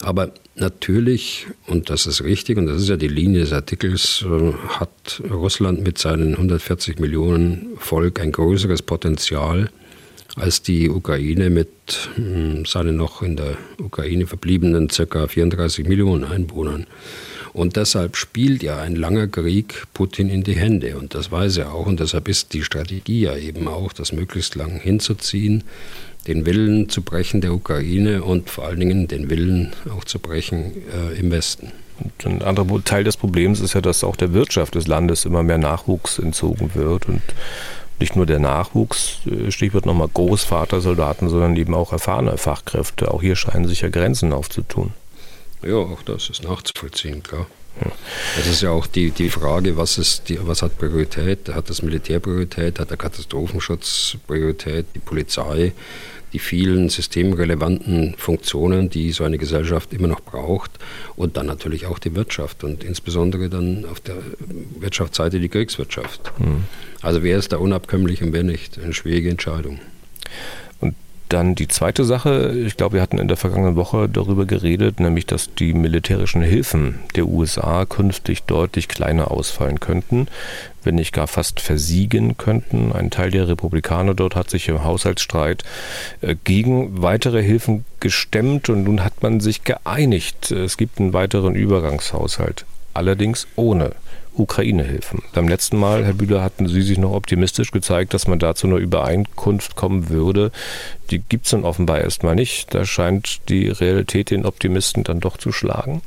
[0.00, 4.52] Aber natürlich, und das ist richtig, und das ist ja die Linie des Artikels, äh,
[4.68, 9.70] hat Russland mit seinen 140 Millionen Volk ein größeres Potenzial
[10.36, 11.68] als die Ukraine mit
[12.14, 15.26] hm, seinen noch in der Ukraine verbliebenen ca.
[15.26, 16.86] 34 Millionen Einwohnern.
[17.52, 20.96] Und deshalb spielt ja ein langer Krieg Putin in die Hände.
[20.98, 21.86] Und das weiß er auch.
[21.86, 25.64] Und deshalb ist die Strategie ja eben auch, das möglichst lang hinzuziehen,
[26.26, 30.72] den Willen zu brechen der Ukraine und vor allen Dingen den Willen auch zu brechen
[30.92, 31.72] äh, im Westen.
[32.00, 35.42] Und ein anderer Teil des Problems ist ja, dass auch der Wirtschaft des Landes immer
[35.42, 37.08] mehr Nachwuchs entzogen wird.
[37.08, 37.22] Und
[38.00, 43.12] nicht nur der Nachwuchs, äh, Stichwort nochmal Großvatersoldaten, sondern eben auch erfahrene Fachkräfte.
[43.12, 44.92] Auch hier scheinen sich ja Grenzen aufzutun.
[45.62, 47.46] Ja, auch das ist nachzuvollziehen, klar.
[48.36, 51.48] Das ist ja auch die, die Frage, was, ist die, was hat Priorität?
[51.48, 52.78] Hat das Militär Priorität?
[52.80, 54.86] Hat der Katastrophenschutz Priorität?
[54.94, 55.72] Die Polizei?
[56.32, 60.72] Die vielen systemrelevanten Funktionen, die so eine Gesellschaft immer noch braucht
[61.16, 64.16] und dann natürlich auch die Wirtschaft und insbesondere dann auf der
[64.78, 66.32] Wirtschaftsseite die Kriegswirtschaft.
[66.38, 66.64] Mhm.
[67.00, 68.78] Also wer ist da unabkömmlich und wer nicht?
[68.78, 69.80] Eine schwierige Entscheidung.
[71.28, 75.26] Dann die zweite Sache, ich glaube, wir hatten in der vergangenen Woche darüber geredet, nämlich
[75.26, 80.28] dass die militärischen Hilfen der USA künftig deutlich kleiner ausfallen könnten,
[80.84, 82.92] wenn nicht gar fast versiegen könnten.
[82.92, 85.64] Ein Teil der Republikaner dort hat sich im Haushaltsstreit
[86.22, 90.50] äh, gegen weitere Hilfen gestemmt und nun hat man sich geeinigt.
[90.50, 92.64] Es gibt einen weiteren Übergangshaushalt,
[92.94, 93.92] allerdings ohne
[94.38, 95.22] Ukraine-Hilfen.
[95.34, 98.66] Beim letzten Mal, Herr Bühler, hatten Sie sich noch optimistisch gezeigt, dass man da zu
[98.66, 100.52] einer Übereinkunft kommen würde.
[101.10, 102.74] Die gibt es dann offenbar erstmal nicht.
[102.74, 106.02] Da scheint die Realität den Optimisten dann doch zu schlagen.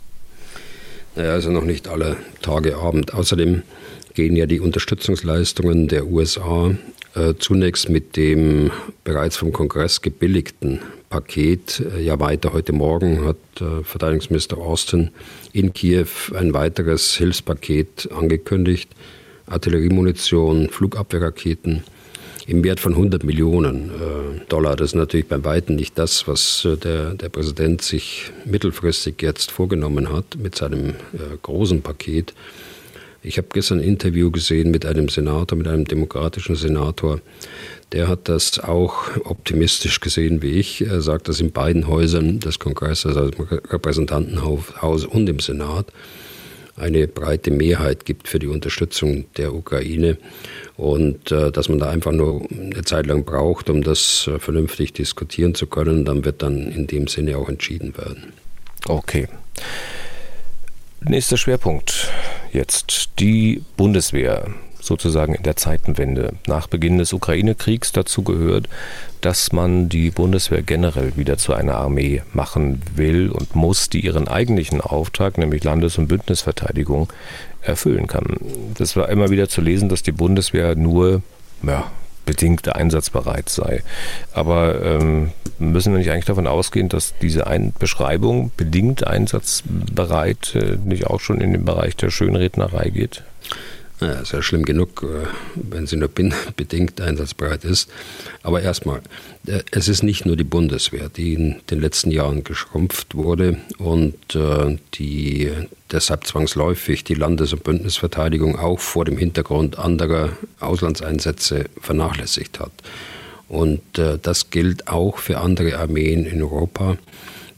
[1.16, 3.14] Naja, also noch nicht alle Tage Abend.
[3.14, 3.64] Außerdem
[4.14, 6.76] gehen ja die Unterstützungsleistungen der USA
[7.16, 8.72] äh, zunächst mit dem
[9.04, 10.80] bereits vom Kongress gebilligten
[11.12, 12.54] Paket äh, ja weiter.
[12.54, 15.12] Heute Morgen hat äh, Verteidigungsminister Austin
[15.54, 18.90] in Kiew ein weiteres Hilfspaket angekündigt.
[19.46, 21.84] Artilleriemunition, Flugabwehrraketen
[22.48, 24.76] im Wert von 100 Millionen äh, Dollar.
[24.76, 30.12] Das ist natürlich bei weitem nicht das, was der, der Präsident sich mittelfristig jetzt vorgenommen
[30.12, 30.96] hat mit seinem
[31.44, 32.34] großen Paket.
[33.22, 37.20] Ich habe gestern ein Interview gesehen mit einem Senator, mit einem demokratischen Senator.
[37.94, 40.82] Der hat das auch optimistisch gesehen wie ich.
[40.82, 45.88] Er sagt, dass in beiden Häusern des Kongresses, also im Repräsentantenhaus und im Senat,
[46.78, 50.18] eine breite Mehrheit gibt für die Unterstützung der Ukraine
[50.78, 54.94] und äh, dass man da einfach nur eine Zeit lang braucht, um das äh, vernünftig
[54.94, 58.34] diskutieren zu können, dann wird dann in dem Sinne auch entschieden werden.
[58.88, 59.28] Okay.
[61.04, 62.10] Nächster Schwerpunkt
[62.54, 66.34] jetzt die Bundeswehr sozusagen in der Zeitenwende.
[66.48, 68.68] Nach Beginn des Ukraine-Kriegs dazu gehört,
[69.22, 74.28] dass man die Bundeswehr generell wieder zu einer Armee machen will und muss, die ihren
[74.28, 77.12] eigentlichen Auftrag, nämlich Landes- und Bündnisverteidigung,
[77.62, 78.38] erfüllen kann.
[78.76, 81.22] Das war immer wieder zu lesen, dass die Bundeswehr nur
[81.62, 81.92] ja,
[82.26, 83.84] bedingt einsatzbereit sei.
[84.34, 90.78] Aber ähm, müssen wir nicht eigentlich davon ausgehen, dass diese Ein Beschreibung bedingt einsatzbereit äh,
[90.84, 93.24] nicht auch schon in den Bereich der Schönrednerei geht?
[94.02, 96.10] Ja, ist ja schlimm genug, äh, wenn sie nur
[96.56, 97.88] bedingt einsatzbereit ist.
[98.42, 99.02] Aber erstmal,
[99.46, 104.36] äh, es ist nicht nur die Bundeswehr, die in den letzten Jahren geschrumpft wurde und
[104.36, 105.52] äh, die
[105.92, 112.72] deshalb zwangsläufig die Landes- und Bündnisverteidigung auch vor dem Hintergrund anderer Auslandseinsätze vernachlässigt hat.
[113.50, 116.98] Und das gilt auch für andere Armeen in Europa.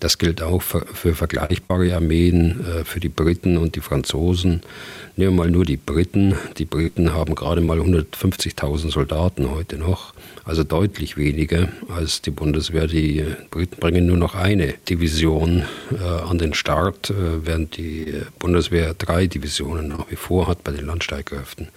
[0.04, 4.62] Das gilt auch für, für vergleichbare Armeen, für die Briten und die Franzosen.
[5.16, 6.36] Nehmen wir mal nur die Briten.
[6.58, 10.14] Die Briten haben gerade mal 150.000 Soldaten heute noch,
[10.44, 12.88] also deutlich weniger als die Bundeswehr.
[12.88, 18.96] Die Briten bringen nur noch eine Division äh, an den Start, äh, während die Bundeswehr
[18.96, 21.70] drei Divisionen nach wie vor hat bei den Landstreitkräften.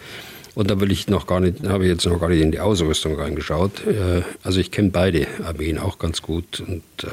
[0.57, 2.61] Und da will ich noch gar nicht, habe ich jetzt noch gar nicht in die
[2.61, 3.87] Ausrüstung reingeschaut.
[3.87, 7.09] Äh, also ich kenne beide Armeen auch ganz gut und äh,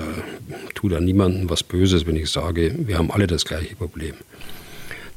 [0.74, 4.14] tue da niemandem was Böses, wenn ich sage, wir haben alle das gleiche Problem.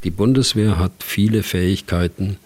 [0.03, 2.39] Die Bundeswehr hat viele Fähigkeiten,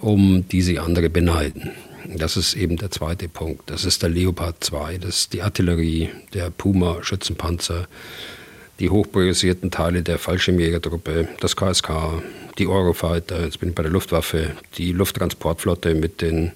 [0.00, 1.70] um die sie andere beneiden.
[2.16, 3.70] Das ist eben der zweite Punkt.
[3.70, 7.86] Das ist der Leopard 2, das ist die Artillerie, der Puma-Schützenpanzer,
[8.78, 12.22] die hochpriorisierten Teile der Fallschirmjägertruppe, das KSK,
[12.58, 16.52] die Eurofighter, jetzt bin ich bei der Luftwaffe, die Lufttransportflotte mit den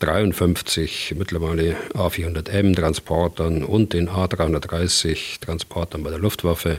[0.00, 6.78] 53 mittlerweile A400M Transportern und den A330 Transportern bei der Luftwaffe,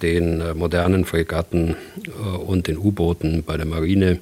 [0.00, 4.20] den äh, modernen Fregatten äh, und den U-Booten bei der Marine,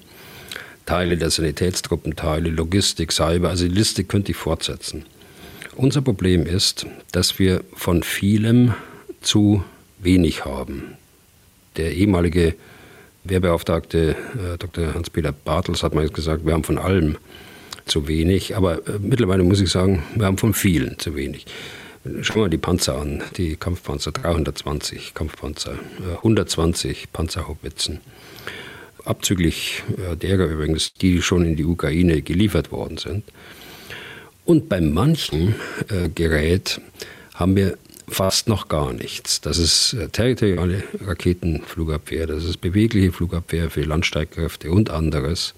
[0.84, 5.04] Teile der Sanitätstruppen, Teile, Logistik, Cyber, also die Liste könnte ich fortsetzen.
[5.76, 8.74] Unser Problem ist, dass wir von vielem
[9.20, 9.62] zu
[9.98, 10.96] wenig haben.
[11.76, 12.54] Der ehemalige
[13.24, 14.94] Wehrbeauftragte äh, Dr.
[14.94, 17.18] Hans-Peter Bartels hat mal gesagt, wir haben von allem
[17.86, 21.46] zu wenig, aber äh, mittlerweile muss ich sagen, wir haben von vielen zu wenig.
[22.22, 25.74] Schauen wir die Panzer an, die Kampfpanzer, 320 Kampfpanzer,
[26.18, 28.00] 120 äh, Panzerhaubitzen.
[29.04, 33.24] Abzüglich äh, derer übrigens, die schon in die Ukraine geliefert worden sind.
[34.44, 35.54] Und bei manchem
[35.88, 36.80] äh, Gerät
[37.34, 37.76] haben wir
[38.08, 39.40] fast noch gar nichts.
[39.40, 45.54] Das ist territoriale Raketenflugabwehr, das ist bewegliche Flugabwehr für Landstreitkräfte und anderes.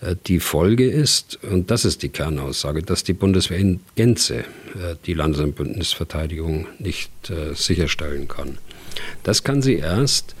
[0.00, 4.94] Äh, die Folge ist, und das ist die Kernaussage, dass die Bundeswehr in Gänze äh,
[5.06, 8.58] die Landes- und Bündnisverteidigung nicht äh, sicherstellen kann.
[9.22, 10.34] Das kann sie erst,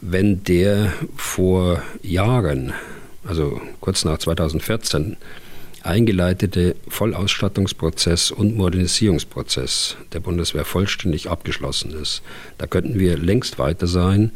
[0.00, 2.72] wenn der vor Jahren,
[3.24, 5.16] also kurz nach 2014,
[5.82, 12.22] eingeleitete Vollausstattungsprozess und Modernisierungsprozess der Bundeswehr vollständig abgeschlossen ist.
[12.58, 14.32] Da könnten wir längst weiter sein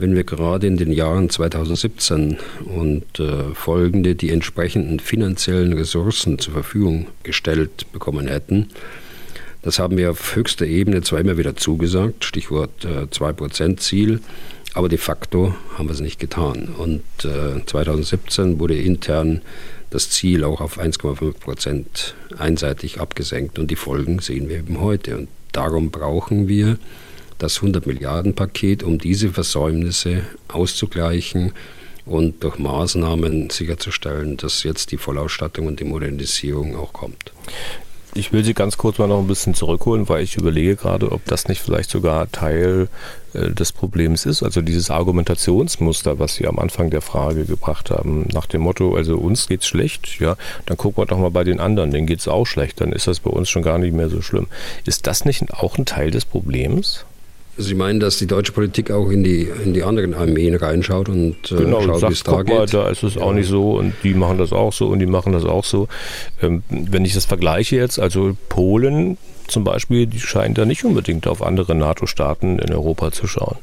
[0.00, 6.54] wenn wir gerade in den Jahren 2017 und äh, folgende die entsprechenden finanziellen Ressourcen zur
[6.54, 8.68] Verfügung gestellt bekommen hätten.
[9.60, 14.20] Das haben wir auf höchster Ebene zwar immer wieder zugesagt, Stichwort äh, 2%-Ziel,
[14.72, 16.70] aber de facto haben wir es nicht getan.
[16.78, 19.42] Und äh, 2017 wurde intern
[19.90, 25.18] das Ziel auch auf 1,5 Prozent einseitig abgesenkt und die Folgen sehen wir eben heute.
[25.18, 26.78] Und darum brauchen wir
[27.38, 31.52] das 100 Milliarden Paket, um diese Versäumnisse auszugleichen
[32.06, 37.32] und durch Maßnahmen sicherzustellen, dass jetzt die Vollausstattung und die Modernisierung auch kommt.
[38.12, 41.24] Ich will Sie ganz kurz mal noch ein bisschen zurückholen, weil ich überlege gerade, ob
[41.26, 42.88] das nicht vielleicht sogar Teil
[43.34, 44.42] äh, des Problems ist.
[44.42, 49.16] Also dieses Argumentationsmuster, was Sie am Anfang der Frage gebracht haben, nach dem Motto, also
[49.16, 52.46] uns geht's schlecht, ja, dann gucken wir doch mal bei den anderen, denen geht's auch
[52.46, 54.48] schlecht, dann ist das bei uns schon gar nicht mehr so schlimm.
[54.84, 57.04] Ist das nicht auch ein Teil des Problems?
[57.60, 61.36] Sie meinen, dass die deutsche Politik auch in die, in die anderen Armeen reinschaut und
[61.52, 62.54] äh, genau, schaut, wie es da geht?
[62.54, 63.22] Mal, da ist es ja.
[63.22, 65.88] auch nicht so und die machen das auch so und die machen das auch so.
[66.42, 69.18] Ähm, wenn ich das vergleiche jetzt, also Polen
[69.48, 73.56] zum Beispiel, die scheinen da nicht unbedingt auf andere NATO-Staaten in Europa zu schauen.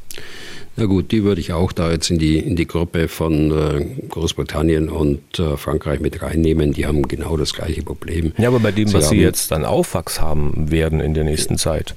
[0.80, 3.86] Na gut, die würde ich auch da jetzt in die, in die Gruppe von äh,
[4.10, 6.72] Großbritannien und äh, Frankreich mit reinnehmen.
[6.72, 8.34] Die haben genau das gleiche Problem.
[8.38, 11.58] Ja, aber bei dem, Sie was Sie jetzt dann Aufwachs haben werden in der nächsten
[11.58, 11.96] Zeit.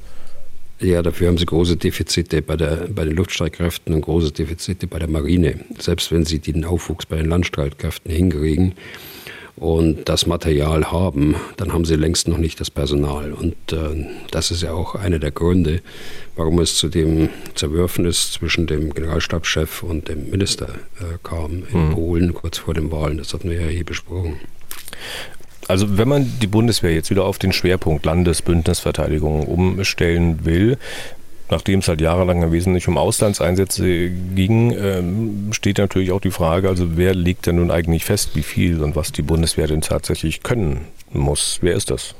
[0.80, 4.98] Ja, dafür haben sie große Defizite bei, der, bei den Luftstreitkräften und große Defizite bei
[4.98, 5.60] der Marine.
[5.78, 8.74] Selbst wenn sie den Aufwuchs bei den Landstreitkräften hinkriegen
[9.56, 13.34] und das Material haben, dann haben sie längst noch nicht das Personal.
[13.34, 15.82] Und äh, das ist ja auch einer der Gründe,
[16.34, 21.92] warum es zu dem Zerwürfnis zwischen dem Generalstabschef und dem Minister äh, kam in mhm.
[21.92, 23.18] Polen kurz vor den Wahlen.
[23.18, 24.40] Das hatten wir ja hier besprochen.
[25.70, 30.78] Also wenn man die Bundeswehr jetzt wieder auf den Schwerpunkt Landesbündnisverteidigung umstellen will,
[31.48, 36.68] nachdem es halt jahrelang im Wesentlichen um Auslandseinsätze ging, ähm, steht natürlich auch die Frage,
[36.68, 40.42] also wer legt denn nun eigentlich fest, wie viel und was die Bundeswehr denn tatsächlich
[40.42, 41.58] können muss?
[41.60, 42.16] Wer ist das?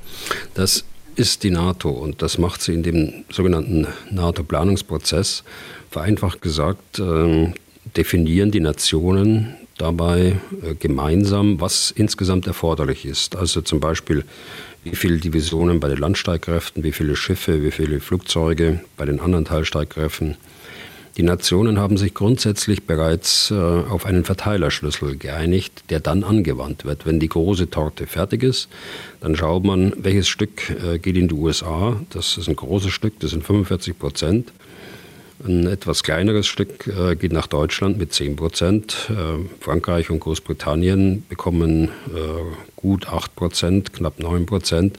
[0.55, 0.85] Das
[1.17, 5.43] ist die NATO und das macht sie in dem sogenannten NATO-Planungsprozess.
[5.91, 7.53] Vereinfacht gesagt, äh,
[7.97, 13.37] definieren die Nationen dabei äh, gemeinsam, was insgesamt erforderlich ist.
[13.37, 14.25] Also zum Beispiel,
[14.85, 19.45] wie viele Divisionen bei den Landstreitkräften, wie viele Schiffe, wie viele Flugzeuge bei den anderen
[19.45, 20.37] Teilstreitkräften.
[21.17, 27.05] Die Nationen haben sich grundsätzlich bereits äh, auf einen Verteilerschlüssel geeinigt, der dann angewandt wird.
[27.05, 28.69] Wenn die große Torte fertig ist,
[29.21, 32.01] dann schaut man, welches Stück äh, geht in die USA.
[32.11, 34.53] Das ist ein großes Stück, das sind 45 Prozent.
[35.43, 39.11] Ein etwas kleineres Stück äh, geht nach Deutschland mit 10 Prozent.
[39.11, 41.89] Äh, Frankreich und Großbritannien bekommen äh,
[42.77, 44.99] gut 8 Prozent, knapp 9 Prozent.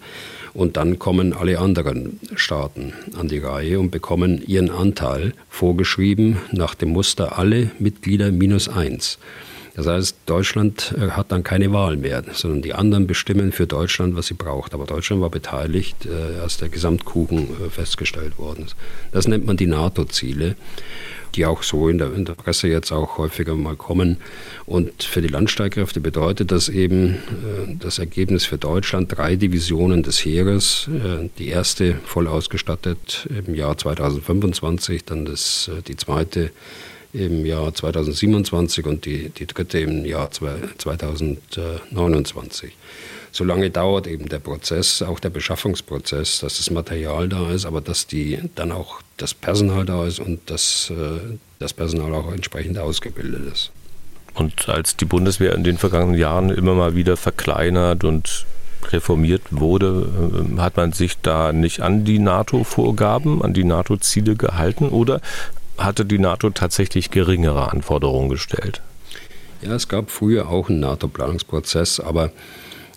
[0.53, 6.73] Und dann kommen alle anderen Staaten an die Reihe und bekommen ihren Anteil vorgeschrieben nach
[6.73, 9.19] dem Muster alle Mitglieder minus 1.
[9.73, 14.15] Das heißt, Deutschland äh, hat dann keine Wahl mehr, sondern die anderen bestimmen für Deutschland,
[14.15, 14.73] was sie braucht.
[14.73, 18.75] Aber Deutschland war beteiligt, äh, als der Gesamtkuchen äh, festgestellt worden ist.
[19.11, 20.55] Das nennt man die NATO-Ziele
[21.35, 24.17] die auch so in der, in der, Presse jetzt auch häufiger mal kommen.
[24.65, 27.19] Und für die Landstreitkräfte bedeutet das eben
[27.79, 30.89] das Ergebnis für Deutschland drei Divisionen des Heeres.
[31.37, 36.51] Die erste voll ausgestattet im Jahr 2025, dann das, die zweite
[37.13, 42.73] im Jahr 2027 und die, die dritte im Jahr 2029.
[43.33, 47.79] So lange dauert eben der Prozess, auch der Beschaffungsprozess, dass das Material da ist, aber
[47.79, 51.19] dass die, dann auch das Personal da ist und dass äh,
[51.59, 53.71] das Personal auch entsprechend ausgebildet ist.
[54.33, 58.45] Und als die Bundeswehr in den vergangenen Jahren immer mal wieder verkleinert und
[58.89, 60.09] reformiert wurde,
[60.57, 65.21] äh, hat man sich da nicht an die NATO-Vorgaben, an die NATO-Ziele gehalten oder
[65.83, 68.81] hatte die NATO tatsächlich geringere Anforderungen gestellt?
[69.61, 72.31] Ja, es gab früher auch einen NATO-Planungsprozess, aber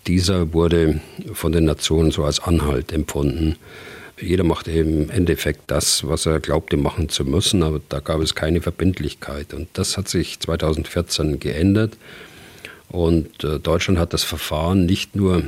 [0.06, 1.00] dieser wurde
[1.32, 3.56] von den Nationen so als Anhalt empfunden.
[4.20, 8.34] Jeder machte im Endeffekt das, was er glaubte machen zu müssen, aber da gab es
[8.34, 9.52] keine Verbindlichkeit.
[9.52, 11.96] Und das hat sich 2014 geändert.
[12.88, 15.42] Und äh, Deutschland hat das Verfahren nicht nur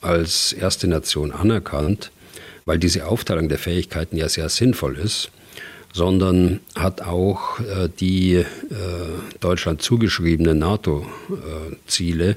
[0.00, 2.12] als erste Nation anerkannt,
[2.64, 5.30] weil diese Aufteilung der Fähigkeiten ja sehr sinnvoll ist,
[5.96, 8.44] sondern hat auch äh, die äh,
[9.40, 12.36] Deutschland zugeschriebenen NATO-Ziele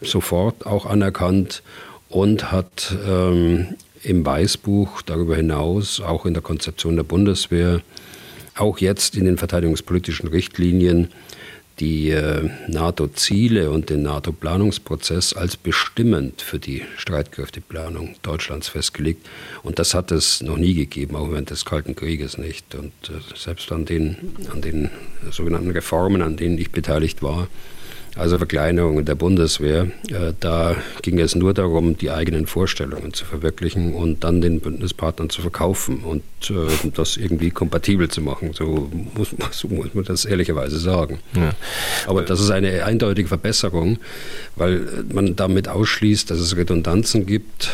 [0.00, 1.62] sofort auch anerkannt
[2.08, 3.68] und hat ähm,
[4.02, 7.82] im Weißbuch darüber hinaus, auch in der Konzeption der Bundeswehr,
[8.56, 11.12] auch jetzt in den verteidigungspolitischen Richtlinien
[11.80, 19.26] die äh, NATO-Ziele und den NATO-Planungsprozess als bestimmend für die Streitkräfteplanung Deutschlands festgelegt.
[19.62, 22.74] Und das hat es noch nie gegeben, auch während des Kalten Krieges nicht.
[22.74, 24.16] Und äh, selbst an den,
[24.52, 24.90] an den
[25.30, 27.48] sogenannten Reformen, an denen ich beteiligt war,
[28.16, 29.88] also Verkleinerung der Bundeswehr.
[30.08, 35.30] Äh, da ging es nur darum, die eigenen Vorstellungen zu verwirklichen und dann den Bündnispartnern
[35.30, 38.52] zu verkaufen und äh, das irgendwie kompatibel zu machen.
[38.52, 41.20] So muss, so muss man das ehrlicherweise sagen.
[41.34, 41.52] Ja.
[42.06, 43.98] Aber das ist eine eindeutige Verbesserung,
[44.56, 47.70] weil man damit ausschließt, dass es Redundanzen gibt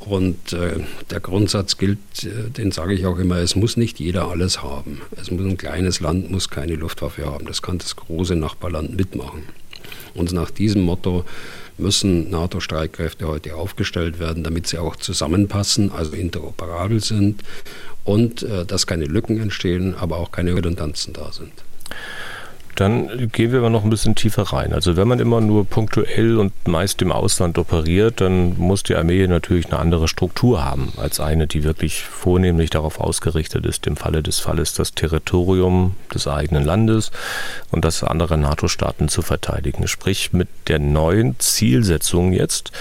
[0.00, 0.80] und äh,
[1.10, 1.98] der Grundsatz gilt,
[2.56, 5.02] den sage ich auch immer, es muss nicht jeder alles haben.
[5.20, 7.46] Es muss ein kleines Land muss keine Luftwaffe haben.
[7.46, 9.44] Das kann das große Nachbarland mitmachen.
[10.14, 11.24] Und nach diesem Motto
[11.78, 17.42] müssen NATO-Streitkräfte heute aufgestellt werden, damit sie auch zusammenpassen, also interoperabel sind
[18.04, 21.52] und äh, dass keine Lücken entstehen, aber auch keine Redundanzen da sind.
[22.74, 24.72] Dann gehen wir aber noch ein bisschen tiefer rein.
[24.72, 29.26] Also wenn man immer nur punktuell und meist im Ausland operiert, dann muss die Armee
[29.26, 34.22] natürlich eine andere Struktur haben als eine, die wirklich vornehmlich darauf ausgerichtet ist, im Falle
[34.22, 37.10] des Falles das Territorium des eigenen Landes
[37.70, 39.86] und das anderer NATO-Staaten zu verteidigen.
[39.86, 42.72] Sprich, mit der neuen Zielsetzung jetzt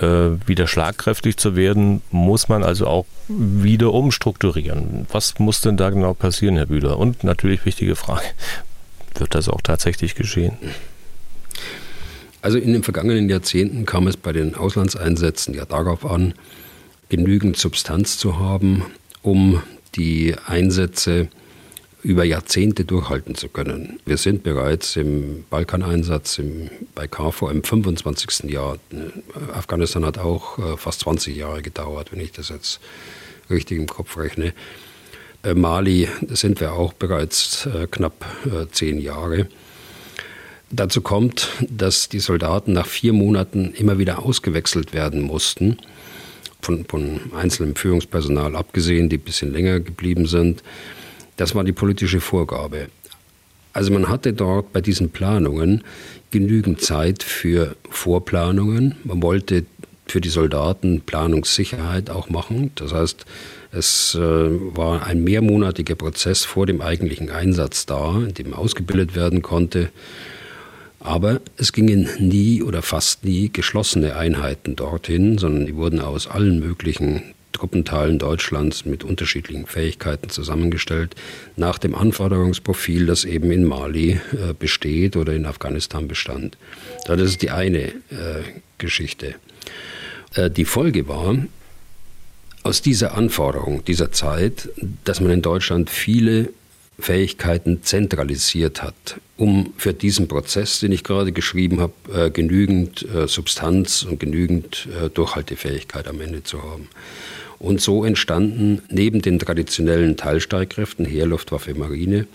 [0.00, 5.06] äh, wieder schlagkräftig zu werden, muss man also auch wieder umstrukturieren.
[5.10, 6.98] Was muss denn da genau passieren, Herr Bühler?
[6.98, 8.22] Und natürlich wichtige Frage,
[9.20, 10.56] wird das auch tatsächlich geschehen?
[12.40, 16.34] Also in den vergangenen Jahrzehnten kam es bei den Auslandseinsätzen ja darauf an,
[17.08, 18.84] genügend Substanz zu haben,
[19.22, 19.62] um
[19.96, 21.28] die Einsätze
[22.02, 23.98] über Jahrzehnte durchhalten zu können.
[24.06, 28.50] Wir sind bereits im Balkaneinsatz im, bei KFOR im 25.
[28.50, 28.78] Jahr.
[29.52, 32.80] Afghanistan hat auch äh, fast 20 Jahre gedauert, wenn ich das jetzt
[33.50, 34.52] richtig im Kopf rechne.
[35.42, 39.46] Äh, Mali sind wir auch bereits äh, knapp äh, zehn Jahre.
[40.70, 45.78] Dazu kommt, dass die Soldaten nach vier Monaten immer wieder ausgewechselt werden mussten,
[46.60, 50.62] von, von einzelnem Führungspersonal abgesehen, die ein bisschen länger geblieben sind.
[51.36, 52.88] Das war die politische Vorgabe.
[53.72, 55.84] Also man hatte dort bei diesen Planungen
[56.30, 58.96] genügend Zeit für Vorplanungen.
[59.04, 59.64] Man wollte
[60.10, 62.70] für die Soldaten Planungssicherheit auch machen.
[62.74, 63.24] Das heißt,
[63.70, 69.42] es äh, war ein mehrmonatiger Prozess vor dem eigentlichen Einsatz da, in dem ausgebildet werden
[69.42, 69.90] konnte.
[71.00, 76.58] Aber es gingen nie oder fast nie geschlossene Einheiten dorthin, sondern die wurden aus allen
[76.58, 81.14] möglichen Truppenteilen Deutschlands mit unterschiedlichen Fähigkeiten zusammengestellt,
[81.56, 86.56] nach dem Anforderungsprofil, das eben in Mali äh, besteht oder in Afghanistan bestand.
[87.06, 88.42] Das ist die eine äh,
[88.78, 89.34] Geschichte.
[90.34, 91.36] Äh, die Folge war,
[92.62, 94.68] aus dieser Anforderung dieser Zeit,
[95.04, 96.50] dass man in Deutschland viele
[96.98, 103.28] Fähigkeiten zentralisiert hat, um für diesen Prozess, den ich gerade geschrieben habe, äh, genügend äh,
[103.28, 106.88] Substanz und genügend äh, Durchhaltefähigkeit am Ende zu haben.
[107.60, 112.26] Und so entstanden neben den traditionellen Teilstreitkräften Heer, Luftwaffe, Marine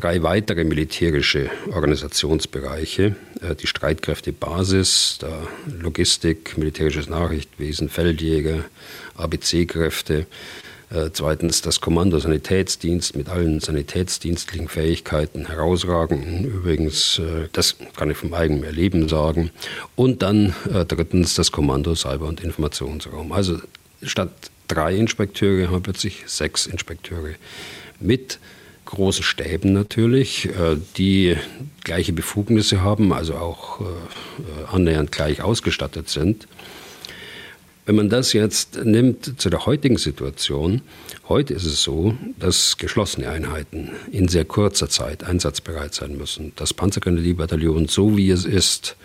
[0.00, 5.46] drei weitere militärische Organisationsbereiche, äh, die Streitkräftebasis, der
[5.78, 8.64] Logistik, militärisches Nachrichtenwesen, Feldjäger,
[9.16, 10.26] ABC-Kräfte,
[10.90, 18.16] äh, zweitens das Kommando Sanitätsdienst mit allen sanitätsdienstlichen Fähigkeiten, herausragend übrigens, äh, das kann ich
[18.16, 19.50] vom eigenen Erleben sagen.
[19.96, 20.54] Und dann
[20.88, 23.32] drittens das Kommando Cyber- und Informationsraum.
[23.32, 23.58] Also
[24.02, 24.30] statt
[24.66, 27.34] drei Inspekteure haben wir plötzlich sechs Inspekteure
[28.00, 28.38] mit
[28.90, 31.36] großen Stäben natürlich, äh, die
[31.84, 33.84] gleiche Befugnisse haben, also auch äh,
[34.70, 36.46] annähernd gleich ausgestattet sind.
[37.86, 40.82] Wenn man das jetzt nimmt zu der heutigen Situation,
[41.28, 46.52] heute ist es so, dass geschlossene Einheiten in sehr kurzer Zeit einsatzbereit sein müssen.
[46.56, 48.96] Das Panzergrenadierbataillon, so wie es ist,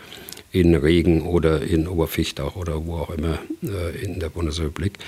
[0.51, 4.99] in Regen oder in Oberfichtach oder wo auch immer äh, in der Bundesrepublik,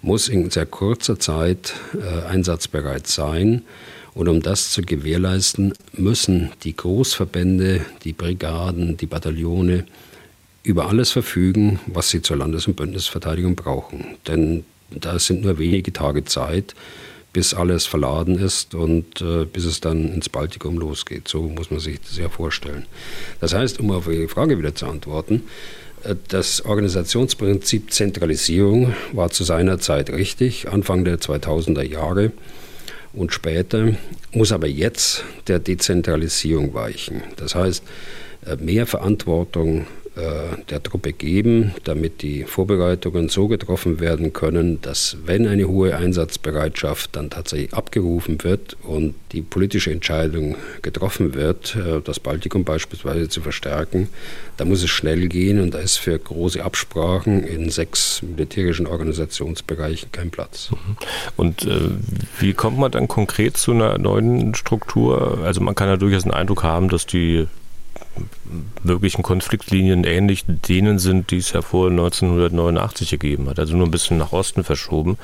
[0.00, 1.74] muss in sehr kurzer Zeit
[2.28, 3.62] einsatzbereit sein.
[4.14, 9.84] Und um das zu gewährleisten, müssen die Großverbände, die Brigaden, die Bataillone
[10.62, 14.16] über alles verfügen, was sie zur Landes- und Bündnisverteidigung brauchen.
[14.26, 16.74] Denn da sind nur wenige Tage Zeit,
[17.32, 21.26] bis alles verladen ist und äh, bis es dann ins Baltikum losgeht.
[21.26, 22.86] So muss man sich das ja vorstellen.
[23.40, 25.42] Das heißt, um auf Ihre Frage wieder zu antworten,
[26.04, 32.30] äh, das Organisationsprinzip Zentralisierung war zu seiner Zeit richtig, Anfang der 2000er Jahre
[33.14, 33.94] und später,
[34.32, 37.22] muss aber jetzt der Dezentralisierung weichen.
[37.36, 37.82] Das heißt,
[38.46, 39.86] äh, mehr Verantwortung
[40.16, 47.16] der Truppe geben, damit die Vorbereitungen so getroffen werden können, dass wenn eine hohe Einsatzbereitschaft
[47.16, 53.40] dann tatsächlich abgerufen wird und die politische Entscheidung getroffen wird, äh, das Baltikum beispielsweise zu
[53.40, 54.08] verstärken,
[54.56, 60.12] da muss es schnell gehen und da ist für große Absprachen in sechs militärischen Organisationsbereichen
[60.12, 60.70] kein Platz.
[60.70, 60.96] Mhm.
[61.36, 61.90] Und äh,
[62.38, 65.40] wie kommt man dann konkret zu einer neuen Struktur?
[65.42, 67.46] Also man kann ja durchaus den Eindruck haben, dass die
[68.82, 73.58] möglichen Konfliktlinien ähnlich denen sind, die es ja vor 1989 gegeben hat.
[73.58, 75.18] Also nur ein bisschen nach Osten verschoben.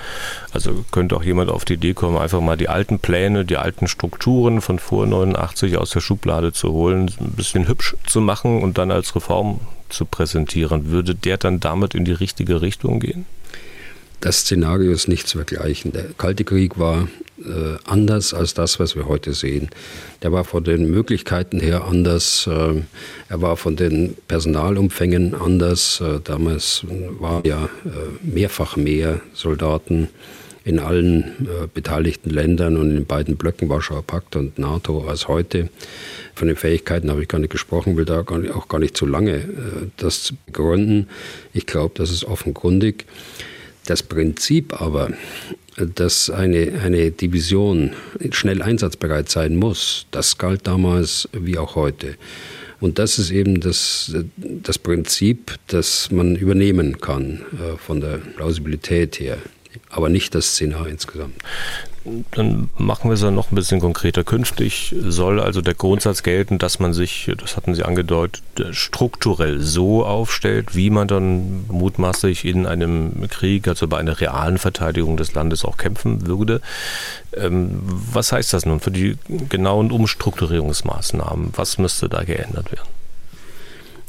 [0.52, 3.86] Also könnte auch jemand auf die Idee kommen, einfach mal die alten Pläne, die alten
[3.86, 8.78] Strukturen von vor 89 aus der Schublade zu holen, ein bisschen hübsch zu machen und
[8.78, 10.90] dann als Reform zu präsentieren.
[10.90, 13.26] Würde der dann damit in die richtige Richtung gehen?
[14.20, 15.92] Das Szenario ist nicht zu vergleichen.
[15.92, 17.08] Der Kalte Krieg war
[17.38, 19.70] äh, anders als das, was wir heute sehen.
[20.22, 22.46] Der war von den Möglichkeiten her anders.
[22.46, 22.82] Äh,
[23.30, 26.02] er war von den Personalumfängen anders.
[26.02, 26.84] Äh, damals
[27.18, 27.68] waren ja äh,
[28.22, 30.08] mehrfach mehr Soldaten
[30.64, 35.28] in allen äh, beteiligten Ländern und in den beiden Blöcken Warschauer Pakt und NATO als
[35.28, 35.70] heute.
[36.34, 39.36] Von den Fähigkeiten habe ich gar nicht gesprochen, will da auch gar nicht zu lange
[39.36, 39.46] äh,
[39.96, 41.08] das begründen.
[41.54, 43.06] Ich glaube, das ist offenkundig.
[43.86, 45.10] Das Prinzip aber,
[45.76, 47.92] dass eine, eine Division
[48.30, 52.16] schnell einsatzbereit sein muss, das galt damals wie auch heute.
[52.80, 59.20] Und das ist eben das, das Prinzip, das man übernehmen kann äh, von der Plausibilität
[59.20, 59.36] her,
[59.88, 61.34] aber nicht das Szenario insgesamt.
[62.30, 64.24] Dann machen wir es dann noch ein bisschen konkreter.
[64.24, 70.04] Künftig soll also der Grundsatz gelten, dass man sich, das hatten Sie angedeutet, strukturell so
[70.06, 75.64] aufstellt, wie man dann mutmaßlich in einem Krieg, also bei einer realen Verteidigung des Landes
[75.64, 76.62] auch kämpfen würde.
[77.34, 79.18] Ähm, was heißt das nun für die
[79.50, 81.50] genauen Umstrukturierungsmaßnahmen?
[81.54, 82.88] Was müsste da geändert werden?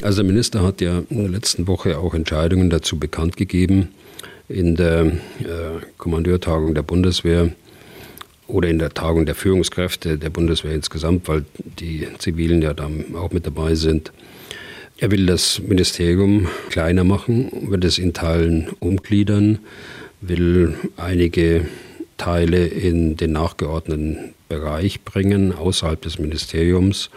[0.01, 3.89] Also der Minister hat ja in der letzten Woche auch Entscheidungen dazu bekannt gegeben
[4.52, 5.12] in der äh,
[5.97, 7.52] Kommandeurtagung der Bundeswehr,
[8.52, 13.32] oder in der Tagung der Führungskräfte der Bundeswehr insgesamt, weil die Zivilen ja da auch
[13.32, 14.12] mit dabei sind.
[14.97, 19.60] Er will das Ministerium kleiner machen, wird es in Teilen umgliedern,
[20.20, 21.66] will einige
[22.18, 27.10] Teile in den nachgeordneten Bereich bringen, außerhalb des Ministeriums.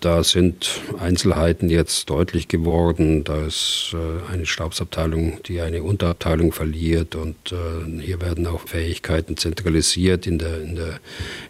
[0.00, 3.24] Da sind Einzelheiten jetzt deutlich geworden.
[3.24, 9.36] Da ist äh, eine Stabsabteilung, die eine Unterabteilung verliert und äh, hier werden auch Fähigkeiten
[9.36, 10.88] zentralisiert in der, in, der,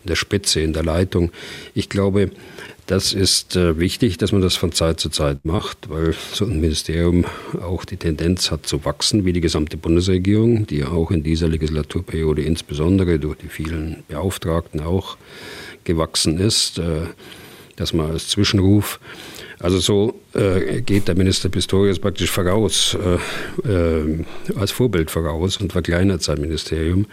[0.02, 1.32] in der Spitze, in der Leitung.
[1.74, 2.30] Ich glaube,
[2.86, 6.60] das ist äh, wichtig, dass man das von Zeit zu Zeit macht, weil so ein
[6.60, 7.24] Ministerium
[7.60, 12.42] auch die Tendenz hat zu wachsen, wie die gesamte Bundesregierung, die auch in dieser Legislaturperiode
[12.42, 15.16] insbesondere durch die vielen Beauftragten auch
[15.82, 16.78] gewachsen ist.
[16.78, 17.06] Äh,
[17.76, 18.98] das mal als Zwischenruf.
[19.58, 22.96] Also so äh, geht der Minister Pistorius praktisch voraus,
[23.64, 24.24] äh, äh,
[24.56, 27.06] als Vorbild voraus und verkleinert sein Ministerium.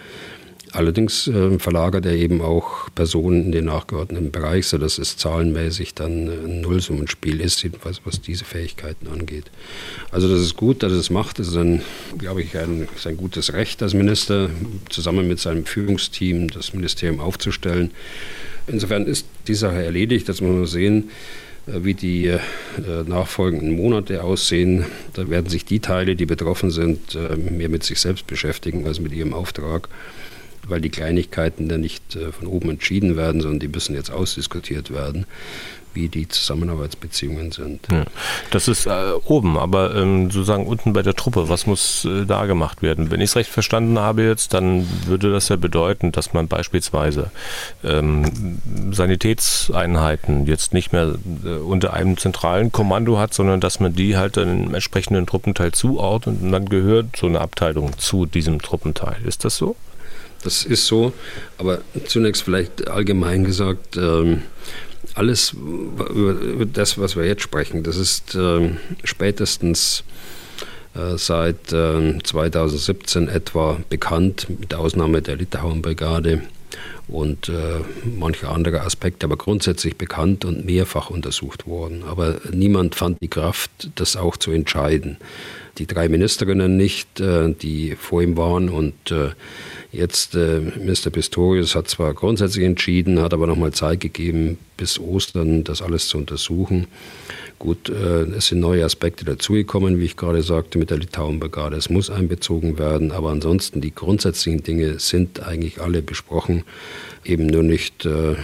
[0.74, 6.28] Allerdings äh, verlagert er eben auch Personen in den nachgeordneten Bereich, sodass es zahlenmäßig dann
[6.28, 9.52] ein Nullsummenspiel ist, jedenfalls was diese Fähigkeiten angeht.
[10.10, 11.38] Also das ist gut, dass er es macht.
[11.38, 11.84] Das ist, ein,
[12.18, 14.50] glaube ich, ein, sein gutes Recht als Minister,
[14.90, 17.92] zusammen mit seinem Führungsteam das Ministerium aufzustellen.
[18.68, 20.30] Insofern ist die Sache erledigt.
[20.30, 21.10] Das muss man sehen,
[21.68, 22.40] äh, wie die äh,
[23.06, 24.86] nachfolgenden Monate aussehen.
[25.14, 29.00] Da werden sich die Teile, die betroffen sind, äh, mehr mit sich selbst beschäftigen als
[29.00, 29.90] mit ihrem Auftrag,
[30.68, 35.26] weil die Kleinigkeiten dann nicht von oben entschieden werden, sondern die müssen jetzt ausdiskutiert werden
[35.94, 37.88] wie die Zusammenarbeitsbeziehungen sind.
[37.92, 38.06] Ja,
[38.52, 42.46] das ist äh, oben, aber ähm, sozusagen unten bei der Truppe, was muss äh, da
[42.46, 43.12] gemacht werden?
[43.12, 47.32] Wenn ich es recht verstanden habe jetzt, dann würde das ja bedeuten, dass man beispielsweise
[47.84, 48.60] ähm,
[48.92, 51.16] Sanitätseinheiten jetzt nicht mehr
[51.46, 56.42] äh, unter einem zentralen Kommando hat, sondern dass man die halt einem entsprechenden Truppenteil zuordnet
[56.42, 59.18] und dann gehört so eine Abteilung zu diesem Truppenteil.
[59.26, 59.76] Ist das so?
[60.44, 61.14] Das ist so,
[61.58, 64.44] aber zunächst vielleicht allgemein gesagt, ähm,
[65.16, 68.72] alles über das, was wir jetzt sprechen, das ist äh,
[69.04, 70.04] spätestens
[70.96, 76.44] äh, seit äh, 2017 etwa bekannt, mit Ausnahme der Litauer-Brigade
[77.08, 77.82] und äh,
[78.18, 82.04] manche andere Aspekte, aber grundsätzlich bekannt und mehrfach untersucht worden.
[82.04, 85.18] Aber niemand fand die Kraft, das auch zu entscheiden.
[85.78, 89.32] Die drei Ministerinnen nicht, äh, die vor ihm waren und äh,
[89.94, 91.12] Jetzt, äh, Mr.
[91.12, 96.18] Pistorius hat zwar grundsätzlich entschieden, hat aber nochmal Zeit gegeben, bis Ostern das alles zu
[96.18, 96.88] untersuchen.
[97.60, 101.76] Gut, äh, es sind neue Aspekte dazugekommen, wie ich gerade sagte, mit der Litauen-Brigade.
[101.76, 106.64] Es muss einbezogen werden, aber ansonsten die grundsätzlichen Dinge sind eigentlich alle besprochen,
[107.24, 108.36] eben nur nicht äh, äh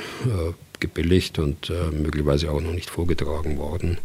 [0.79, 3.97] gebilligt und äh, möglicherweise auch noch nicht vorgetragen worden,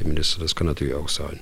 [0.00, 0.40] dem Minister.
[0.40, 1.40] Das kann natürlich auch sein.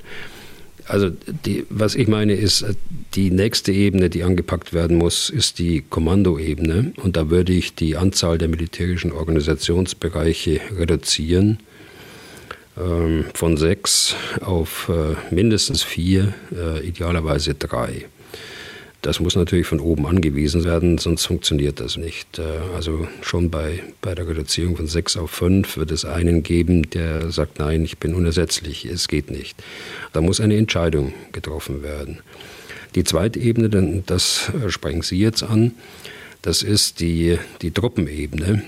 [0.91, 1.11] Also
[1.47, 2.75] die, was ich meine ist, äh,
[3.15, 6.93] die nächste Ebene, die angepackt werden muss, ist die Kommandoebene.
[6.97, 11.59] Und da würde ich die Anzahl der militärischen Organisationsbereiche reduzieren
[12.77, 18.07] ähm, von sechs auf äh, mindestens vier, äh, idealerweise drei.
[19.03, 22.39] Das muss natürlich von oben angewiesen werden, sonst funktioniert das nicht.
[22.39, 22.43] Äh,
[22.75, 27.31] also schon bei, bei der Reduzierung von sechs auf fünf wird es einen geben, der
[27.31, 29.57] sagt, nein, ich bin unersetzlich, es geht nicht.
[30.13, 32.19] Da muss eine Entscheidung getroffen werden.
[32.95, 35.73] Die zweite Ebene, das sprechen Sie jetzt an,
[36.43, 38.63] das ist die, die Truppenebene.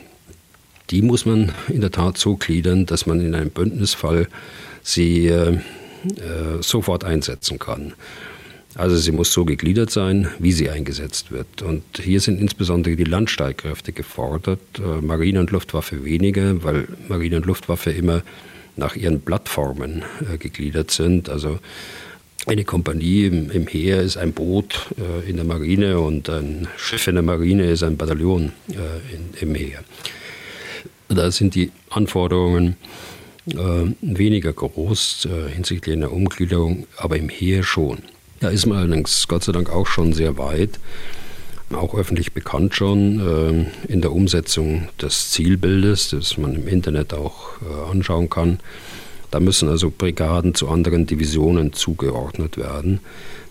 [0.91, 4.29] Die muss man in der Tat so gliedern, dass man in einem Bündnisfall
[4.83, 5.59] sie äh, äh
[6.61, 7.95] sofort einsetzen kann.
[8.75, 11.61] Also sie muss so gegliedert sein, wie sie eingesetzt wird.
[11.63, 17.47] Und hier sind insbesondere die Landstreitkräfte gefordert, äh, Marine und Luftwaffe weniger, weil Marine und
[17.47, 18.23] Luftwaffe immer
[18.77, 21.29] nach ihren Plattformen äh, gegliedert sind.
[21.29, 21.59] Also
[22.47, 27.17] eine Kompanie im, Heer ist ein Boot äh, in der Marine und ein Schiff in
[27.17, 28.53] der Marine ist ein Bataillon
[29.41, 29.85] im Heer.
[31.09, 32.77] Da sind die Anforderungen
[33.45, 37.99] weniger groß hinsichtlich einer Umgliederung, aber im Heer schon.
[38.43, 40.81] Da ist man allerdings Gott sei Dank auch schon sehr weit,
[41.73, 47.51] auch öffentlich bekannt schon äh, in der Umsetzung des Zielbildes, das man im Internet auch
[47.63, 48.59] äh, anschauen kann.
[49.31, 52.99] Da müssen also Brigaden zu anderen Divisionen zugeordnet werden.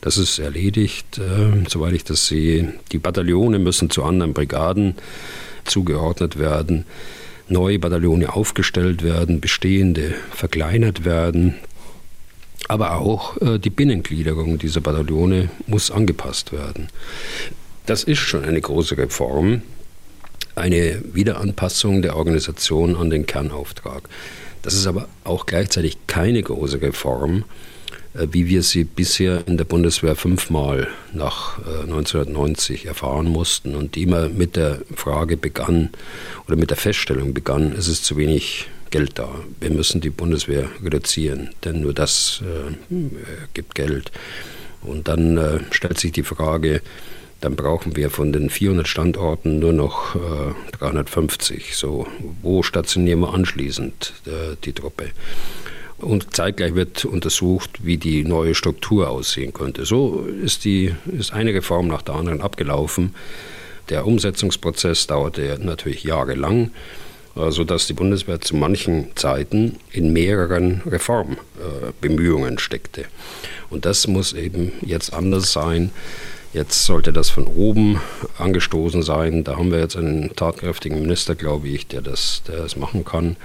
[0.02, 2.74] Das ist erledigt, äh, soweit ich das sehe.
[2.92, 4.96] Die Bataillone müssen zu anderen Brigaden
[5.64, 6.84] zugeordnet werden,
[7.48, 11.56] neue Bataillone aufgestellt werden, bestehende verkleinert werden.
[12.68, 16.88] Aber auch äh, die Binnengliederung dieser Bataillone muss angepasst werden.
[17.86, 19.64] Das ist schon eine große Reform,
[20.56, 24.04] eine Wiederanpassung der Organisation an den Kernauftrag.
[24.62, 27.46] Das ist aber auch gleichzeitig keine große Reform,
[28.14, 33.96] äh, wie wir sie bisher in der Bundeswehr fünfmal nach 1990 äh, erfahren mussten und
[33.96, 35.90] die immer mit der Frage begann
[36.48, 39.30] oder mit der Feststellung begann, es ist zu wenig Geld da.
[39.60, 42.96] Wir müssen die Bundeswehr reduzieren, denn nur das äh,
[43.54, 44.12] gibt Geld.
[44.82, 46.82] Und dann äh, stellt sich die Frage,
[47.40, 51.76] dann brauchen wir von den 400 Standorten nur noch äh, 350.
[51.76, 52.08] So,
[52.42, 55.10] wo stationieren wir anschließend äh, die Truppe?
[55.98, 59.86] Und zeitgleich wird untersucht, wie die neue Struktur aussehen könnte.
[59.86, 63.16] So ist, die, ist eine Reform nach der anderen abgelaufen.
[63.90, 66.72] Der Umsetzungsprozess dauerte natürlich jahrelang
[67.36, 73.06] sodass die Bundeswehr zu manchen Zeiten in mehreren Reformbemühungen steckte.
[73.70, 75.92] Und das muss eben jetzt anders sein.
[76.54, 78.02] Jetzt sollte das von oben
[78.38, 79.46] angestoßen sein.
[79.46, 83.38] Da haben wir jetzt einen tatkräftigen Minister, glaube ich, der das, der das machen kann.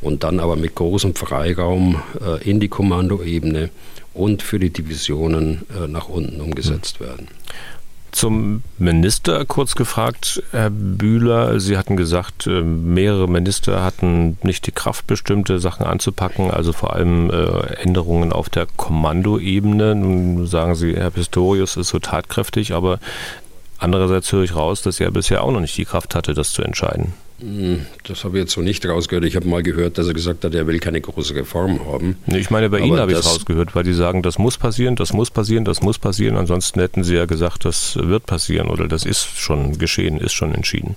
[0.00, 3.70] Und dann aber mit großem Freiraum äh, in die Kommandoebene
[4.12, 7.28] und für die Divisionen äh, nach unten umgesetzt werden.
[8.10, 11.60] Zum Minister kurz gefragt, Herr Bühler.
[11.60, 16.94] Sie hatten gesagt, äh, mehrere Minister hatten nicht die Kraft, bestimmte Sachen anzupacken, also vor
[16.94, 19.94] allem äh, Änderungen auf der Kommandoebene.
[19.94, 22.98] Nun sagen Sie, Herr Pistorius ist so tatkräftig, aber
[23.78, 26.62] andererseits höre ich raus, dass er bisher auch noch nicht die Kraft hatte, das zu
[26.62, 27.12] entscheiden.
[27.40, 29.24] Hm, das habe ich jetzt so nicht rausgehört.
[29.24, 32.16] Ich habe mal gehört, dass er gesagt hat, er will keine große Reform haben.
[32.26, 34.96] Ich meine, bei Aber Ihnen habe ich es rausgehört, weil die sagen, das muss passieren,
[34.96, 36.36] das muss passieren, das muss passieren.
[36.36, 40.52] Ansonsten hätten Sie ja gesagt, das wird passieren oder das ist schon geschehen, ist schon
[40.52, 40.96] entschieden.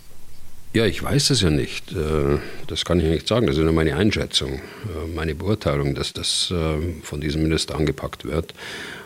[0.74, 1.92] Ja, ich weiß es ja nicht.
[1.92, 3.46] Äh, das kann ich nicht sagen.
[3.46, 8.26] Das ist nur meine Einschätzung, äh, meine Beurteilung, dass das äh, von diesem Minister angepackt
[8.26, 8.54] wird.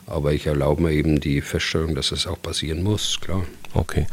[0.05, 3.45] Aber ich erlaube mir eben die Feststellung, dass es auch passieren muss, klar.
[3.73, 4.05] Okay.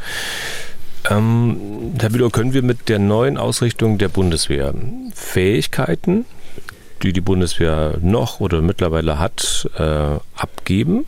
[1.13, 4.73] Ähm, Herr Bülow, können wir mit der neuen Ausrichtung der Bundeswehr
[5.13, 6.25] Fähigkeiten,
[7.03, 11.05] die die Bundeswehr noch oder mittlerweile hat, äh, abgeben?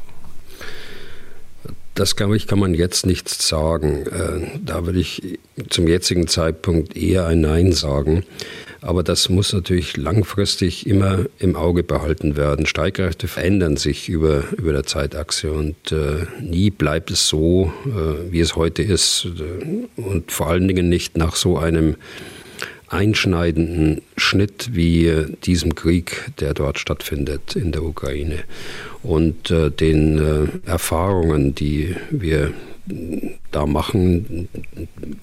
[1.95, 4.06] Das, glaube ich, kann man jetzt nicht sagen.
[4.06, 5.39] Äh, da würde ich
[5.70, 8.26] zum jetzigen Zeitpunkt eher ein Nein sagen.
[8.86, 12.68] Aber das muss natürlich langfristig immer im Auge behalten werden.
[12.68, 18.42] Streitkräfte verändern sich über, über der Zeitachse und äh, nie bleibt es so, äh, wie
[18.42, 19.28] es heute ist.
[19.96, 21.96] Und vor allen Dingen nicht nach so einem
[22.88, 28.44] einschneidenden Schnitt wie diesem Krieg, der dort stattfindet in der Ukraine.
[29.02, 32.54] Und äh, den äh, Erfahrungen, die wir
[33.52, 34.48] da machen,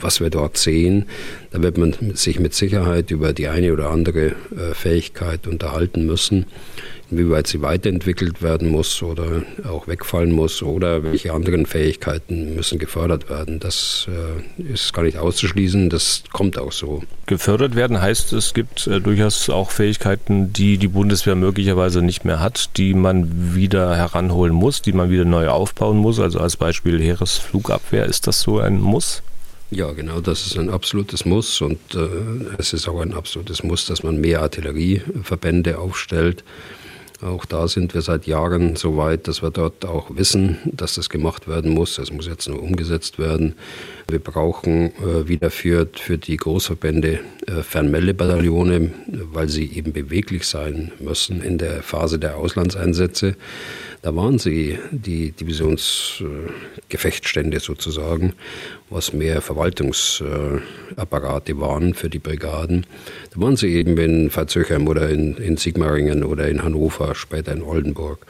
[0.00, 1.06] was wir dort sehen.
[1.50, 6.46] Da wird man sich mit Sicherheit über die eine oder andere äh, Fähigkeit unterhalten müssen
[7.12, 13.28] inwieweit sie weiterentwickelt werden muss oder auch wegfallen muss oder welche anderen Fähigkeiten müssen gefördert
[13.28, 13.60] werden.
[13.60, 17.02] Das äh, ist gar nicht auszuschließen, das kommt auch so.
[17.26, 22.40] Gefördert werden heißt, es gibt äh, durchaus auch Fähigkeiten, die die Bundeswehr möglicherweise nicht mehr
[22.40, 26.18] hat, die man wieder heranholen muss, die man wieder neu aufbauen muss.
[26.18, 29.22] Also als Beispiel Heeresflugabwehr, ist das so ein Muss?
[29.70, 32.08] Ja, genau, das ist ein absolutes Muss und äh,
[32.58, 36.44] es ist auch ein absolutes Muss, dass man mehr Artillerieverbände aufstellt.
[37.22, 41.08] Auch da sind wir seit Jahren so weit, dass wir dort auch wissen, dass das
[41.08, 41.98] gemacht werden muss.
[41.98, 43.54] Es muss jetzt nur umgesetzt werden.
[44.08, 48.90] Wir brauchen äh, wieder für, für die Großverbände äh, Fernmeldebataillone,
[49.32, 53.36] weil sie eben beweglich sein müssen in der Phase der Auslandseinsätze.
[54.02, 58.32] Da waren sie die Divisionsgefechtsstände sozusagen,
[58.90, 62.84] was mehr Verwaltungsapparate waren für die Brigaden.
[63.32, 67.62] Da waren sie eben in Verzöchern oder in, in Sigmaringen oder in Hannover, später in
[67.62, 68.26] Oldenburg.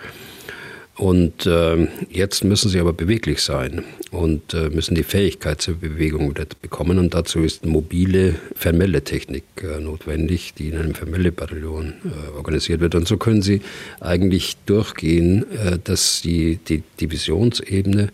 [0.96, 6.28] Und äh, jetzt müssen sie aber beweglich sein und äh, müssen die Fähigkeit zur Bewegung
[6.28, 6.98] wieder bekommen.
[6.98, 12.94] Und dazu ist mobile Vermeldetechnik äh, notwendig, die in einem Vermeldebataillon äh, organisiert wird.
[12.94, 13.62] Und so können sie
[14.00, 18.10] eigentlich durchgehen, äh, dass die, die Divisionsebene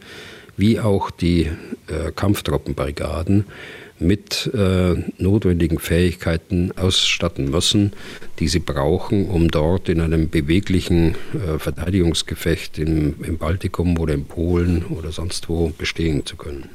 [0.57, 1.51] wie auch die
[1.89, 3.45] äh, Kampftruppenbrigaden
[4.01, 7.93] mit äh, notwendigen Fähigkeiten ausstatten müssen,
[8.39, 14.25] die sie brauchen, um dort in einem beweglichen äh, Verteidigungsgefecht im, im Baltikum oder in
[14.25, 16.69] Polen oder sonst wo bestehen zu können.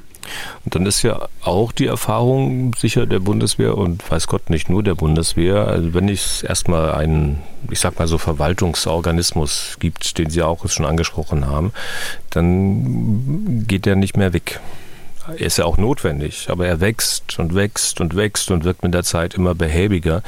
[0.64, 4.84] Und dann ist ja auch die Erfahrung sicher der Bundeswehr und weiß Gott nicht nur
[4.84, 5.68] der Bundeswehr.
[5.68, 10.86] Also wenn es erstmal einen, ich sag mal so Verwaltungsorganismus gibt, den Sie auch schon
[10.86, 11.74] angesprochen haben,
[12.30, 14.60] dann geht der nicht mehr weg.
[15.28, 18.94] Er ist ja auch notwendig, aber er wächst und wächst und wächst und wird mit
[18.94, 20.22] der Zeit immer behäbiger.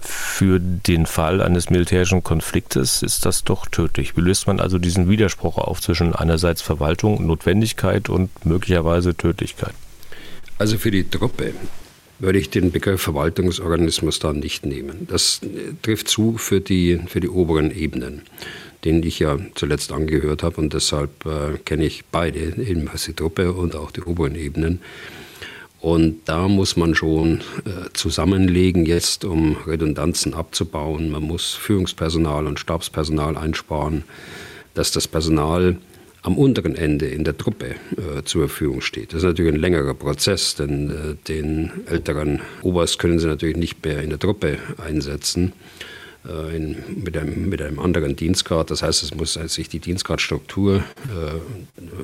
[0.00, 4.16] Für den Fall eines militärischen Konfliktes ist das doch tödlich.
[4.16, 9.74] Wie löst man also diesen Widerspruch auf zwischen einerseits Verwaltung, Notwendigkeit und möglicherweise Tödlichkeit?
[10.58, 11.52] Also für die Truppe
[12.18, 15.06] würde ich den Begriff Verwaltungsorganismus da nicht nehmen.
[15.08, 15.40] Das
[15.82, 18.22] trifft zu für die, für die oberen Ebenen
[18.84, 23.52] den ich ja zuletzt angehört habe und deshalb äh, kenne ich beide, eben die Truppe
[23.52, 24.80] und auch die oberen Ebenen.
[25.80, 31.10] Und da muss man schon äh, zusammenlegen jetzt, um Redundanzen abzubauen.
[31.10, 34.04] Man muss Führungspersonal und Stabspersonal einsparen,
[34.74, 35.76] dass das Personal
[36.22, 39.12] am unteren Ende in der Truppe äh, zur Verfügung steht.
[39.12, 43.82] Das ist natürlich ein längerer Prozess, denn äh, den älteren Oberst können Sie natürlich nicht
[43.82, 45.54] mehr in der Truppe einsetzen.
[46.28, 48.70] Äh, in, mit, einem, mit einem anderen Dienstgrad.
[48.70, 50.82] Das heißt, es muss sich die Dienstgradstruktur äh,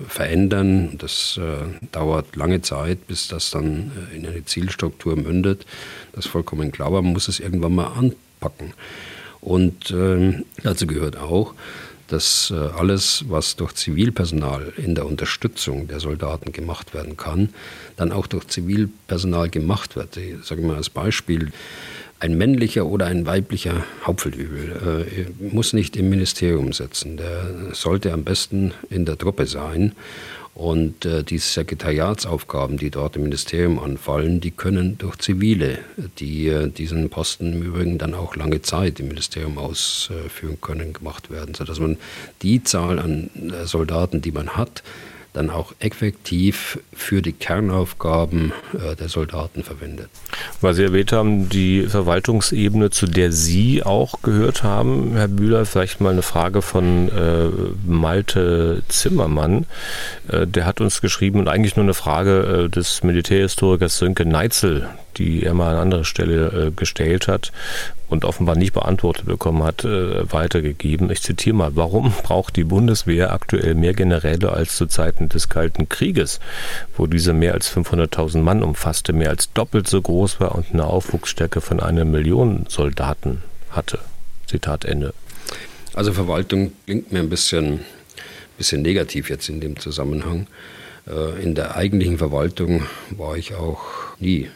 [0.08, 0.96] verändern.
[0.96, 5.66] Das äh, dauert lange Zeit, bis das dann äh, in eine Zielstruktur mündet.
[6.12, 8.72] Das ist vollkommen klar, aber man muss es irgendwann mal anpacken.
[9.42, 11.54] Und äh, dazu gehört auch,
[12.08, 17.50] dass äh, alles, was durch Zivilpersonal in der Unterstützung der Soldaten gemacht werden kann,
[17.96, 20.16] dann auch durch Zivilpersonal gemacht wird.
[20.16, 21.52] Ich sage mal als Beispiel,
[22.18, 25.06] ein männlicher oder ein weiblicher Hauptfeldübel
[25.40, 27.18] äh, muss nicht im Ministerium sitzen.
[27.18, 29.92] Der sollte am besten in der Truppe sein.
[30.56, 35.80] Und äh, die Sekretariatsaufgaben, die dort im Ministerium anfallen, die können durch Zivile,
[36.18, 41.30] die äh, diesen Posten im Übrigen dann auch lange Zeit im Ministerium ausführen können, gemacht
[41.30, 41.98] werden, sodass man
[42.40, 44.82] die Zahl an äh, Soldaten, die man hat,
[45.36, 50.08] dann auch effektiv für die Kernaufgaben äh, der Soldaten verwendet.
[50.60, 56.00] Weil Sie erwähnt haben, die Verwaltungsebene, zu der Sie auch gehört haben, Herr Bühler, vielleicht
[56.00, 57.50] mal eine Frage von äh,
[57.86, 59.66] Malte Zimmermann.
[60.28, 64.88] Äh, der hat uns geschrieben und eigentlich nur eine Frage äh, des Militärhistorikers Sönke Neitzel,
[65.16, 67.52] die er mal an anderer Stelle äh, gestellt hat
[68.08, 71.10] und offenbar nicht beantwortet bekommen hat, äh, weitergegeben.
[71.10, 75.88] Ich zitiere mal, warum braucht die Bundeswehr aktuell mehr Generäle als zu Zeiten des Kalten
[75.88, 76.40] Krieges,
[76.96, 80.84] wo diese mehr als 500.000 Mann umfasste, mehr als doppelt so groß war und eine
[80.84, 83.98] Aufwuchsstärke von einer Million Soldaten hatte?
[84.46, 85.12] Zitat Ende.
[85.94, 87.80] Also Verwaltung klingt mir ein bisschen,
[88.58, 90.46] bisschen negativ jetzt in dem Zusammenhang.
[91.08, 93.80] Äh, in der eigentlichen Verwaltung war ich auch
[94.18, 94.48] nie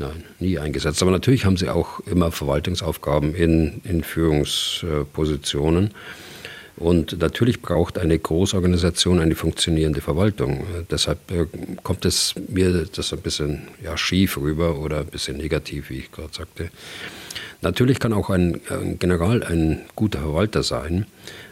[0.00, 1.02] Nein, nie eingesetzt.
[1.02, 5.90] Aber natürlich haben sie auch immer Verwaltungsaufgaben in, in Führungspositionen.
[6.76, 10.64] Und natürlich braucht eine Großorganisation eine funktionierende Verwaltung.
[10.90, 11.44] Deshalb äh,
[11.82, 16.10] kommt es mir das ein bisschen ja, schief rüber oder ein bisschen negativ, wie ich
[16.10, 16.70] gerade sagte.
[17.60, 18.62] Natürlich kann auch ein,
[18.98, 21.04] General ein guter Verwalter sein,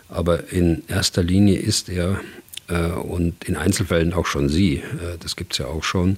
[0.08, 2.18] aber in erster Linie ist er
[2.68, 6.16] äh, und in Einzelfällen auch schon Sie, äh, das gibt es ja auch schon,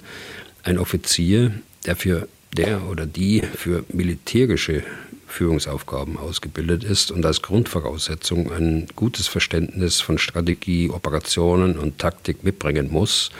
[0.63, 1.51] ein Offizier,
[1.85, 4.83] der für der oder die für militärische
[5.27, 12.91] Führungsaufgaben ausgebildet ist und als Grundvoraussetzung ein gutes Verständnis von Strategie, Operationen und Taktik mitbringen
[12.91, 13.31] muss,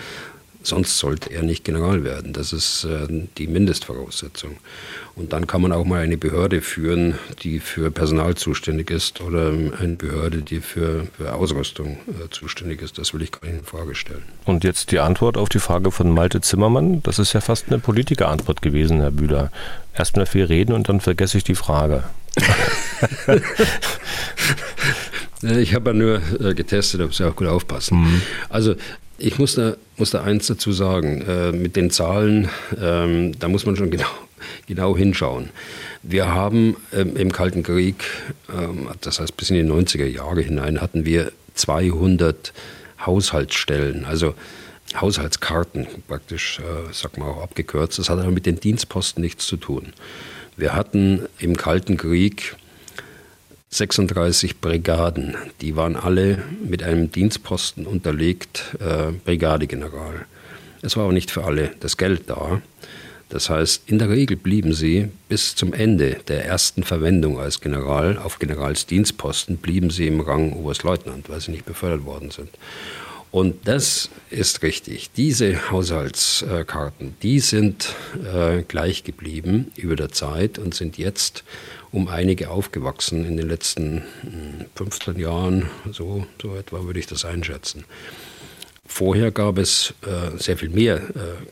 [0.64, 2.34] Sonst sollte er nicht General werden.
[2.34, 3.07] Das ist äh,
[3.38, 4.57] die Mindestvoraussetzung.
[5.16, 9.49] Und dann kann man auch mal eine Behörde führen, die für Personal zuständig ist oder
[9.49, 12.97] eine Behörde, die für, für Ausrüstung äh, zuständig ist.
[12.97, 14.24] Das will ich gar nicht in Frage stellen.
[14.45, 17.01] Und jetzt die Antwort auf die Frage von Malte Zimmermann.
[17.03, 19.51] Das ist ja fast eine Politikerantwort gewesen, Herr Bühler.
[19.93, 22.03] Erst mal viel reden und dann vergesse ich die Frage.
[25.41, 27.99] ich habe ja nur äh, getestet, ob Sie auch gut aufpassen.
[27.99, 28.22] Mhm.
[28.49, 28.76] Also
[29.22, 31.22] ich muss da, muss da eins dazu sagen.
[31.22, 32.50] Äh, mit den Zahlen,
[32.80, 34.10] ähm, da muss man schon genau,
[34.68, 35.50] genau hinschauen.
[36.04, 38.04] Wir haben ähm, im Kalten Krieg,
[38.50, 42.54] ähm, das heißt bis in die 90er Jahre hinein, hatten wir 200
[43.06, 44.34] Haushaltsstellen, also
[45.00, 48.00] Haushaltskarten praktisch, äh, sagt man auch abgekürzt.
[48.00, 49.94] Das hat aber mit den Dienstposten nichts zu tun.
[50.58, 52.56] Wir hatten im Kalten Krieg
[53.74, 55.38] 36 Brigaden.
[55.62, 60.26] Die waren alle mit einem Dienstposten unterlegt, äh, Brigadegeneral.
[60.82, 62.62] Es war aber nicht für alle das Geld da.
[63.30, 68.18] Das heißt, in der Regel blieben sie bis zum Ende der ersten Verwendung als General
[68.18, 72.50] auf Generalsdienstposten, blieben sie im Rang Oberstleutnant, weil sie nicht befördert worden sind.
[73.32, 75.12] Und das ist richtig.
[75.16, 77.96] Diese Haushaltskarten, die sind
[78.34, 81.46] äh, gleich geblieben über der Zeit und sind jetzt
[81.92, 84.04] um einige aufgewachsen in den letzten
[84.76, 85.70] 15 hm, Jahren.
[85.92, 87.86] So, so etwa würde ich das einschätzen.
[88.86, 91.02] Vorher gab es äh, sehr viel mehr äh,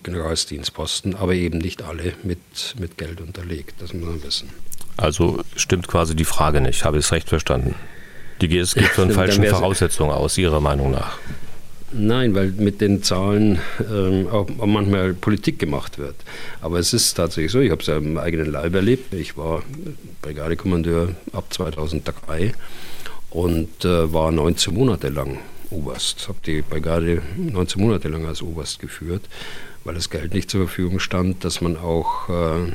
[0.04, 3.82] Generalsdienstposten, aber eben nicht alle mit, mit Geld unterlegt.
[3.82, 4.50] Das muss man wissen.
[4.98, 6.84] Also stimmt quasi die Frage nicht.
[6.84, 7.76] Habe ich es recht verstanden?
[8.42, 11.18] Die es geht von falschen Voraussetzungen aus, Ihrer Meinung nach.
[11.92, 16.16] Nein, weil mit den Zahlen ähm, auch manchmal Politik gemacht wird.
[16.62, 19.14] Aber es ist tatsächlich so, ich habe es ja im eigenen Leib erlebt.
[19.14, 19.64] Ich war
[20.22, 22.54] Brigadekommandeur ab 2003
[23.32, 25.40] und äh, war 19 Monate lang
[25.72, 26.28] Oberst.
[26.28, 29.24] Habe die Brigade 19 Monate lang als Oberst geführt,
[29.84, 32.72] weil das Geld nicht zur Verfügung stand, dass man auch äh,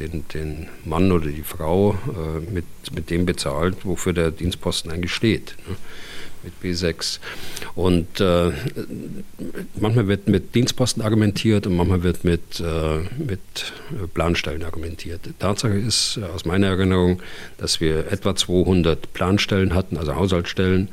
[0.00, 5.14] den, den Mann oder die Frau äh, mit, mit dem bezahlt, wofür der Dienstposten eigentlich
[5.14, 5.54] steht.
[5.68, 5.76] Ne?
[6.46, 7.18] Mit B6.
[7.74, 8.52] Und äh,
[9.78, 13.40] manchmal wird mit Dienstposten argumentiert und manchmal wird mit, äh, mit
[14.14, 15.20] Planstellen argumentiert.
[15.38, 17.20] Tatsache ist äh, aus meiner Erinnerung,
[17.58, 20.88] dass wir etwa 200 Planstellen hatten, also Haushaltsstellen.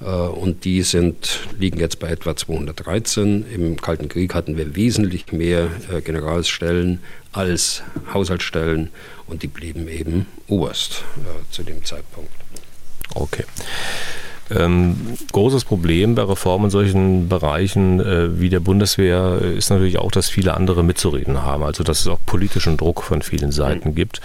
[0.00, 3.46] Äh, und die sind, liegen jetzt bei etwa 213.
[3.52, 7.00] Im Kalten Krieg hatten wir wesentlich mehr äh, Generalsstellen
[7.32, 7.82] als
[8.12, 8.90] Haushaltsstellen
[9.26, 12.30] und die blieben eben oberst äh, zu dem Zeitpunkt.
[13.14, 13.44] Okay.
[14.54, 14.96] Ähm,
[15.32, 20.28] großes Problem bei Reformen in solchen Bereichen äh, wie der Bundeswehr ist natürlich auch, dass
[20.28, 21.62] viele andere mitzureden haben.
[21.62, 23.94] Also dass es auch politischen Druck von vielen Seiten mhm.
[23.94, 24.20] gibt.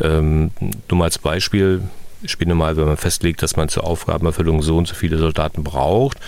[0.00, 1.82] Ähm, nur mal als Beispiel,
[2.22, 5.62] ich spinne mal, wenn man festlegt, dass man zur Aufgabenerfüllung so und so viele Soldaten
[5.64, 6.18] braucht,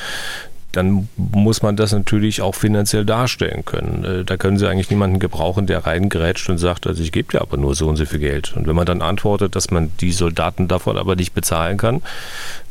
[0.72, 4.04] dann muss man das natürlich auch finanziell darstellen können.
[4.04, 7.40] Äh, da können Sie eigentlich niemanden gebrauchen, der reingrätscht und sagt, also ich gebe dir
[7.40, 8.54] aber nur so und so viel Geld.
[8.54, 12.02] Und wenn man dann antwortet, dass man die Soldaten davon aber nicht bezahlen kann,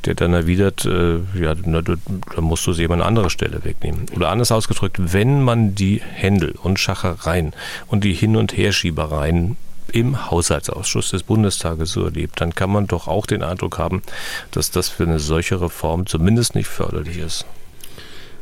[0.05, 1.99] der dann erwidert, äh, ja, na, dann
[2.39, 4.05] musst du sie eben an andere Stelle wegnehmen.
[4.15, 7.53] Oder anders ausgedrückt, wenn man die Händel und Schachereien
[7.87, 9.57] und die Hin- und Herschiebereien
[9.91, 14.03] im Haushaltsausschuss des Bundestages so erlebt, dann kann man doch auch den Eindruck haben,
[14.51, 17.45] dass das für eine solche Reform zumindest nicht förderlich ist.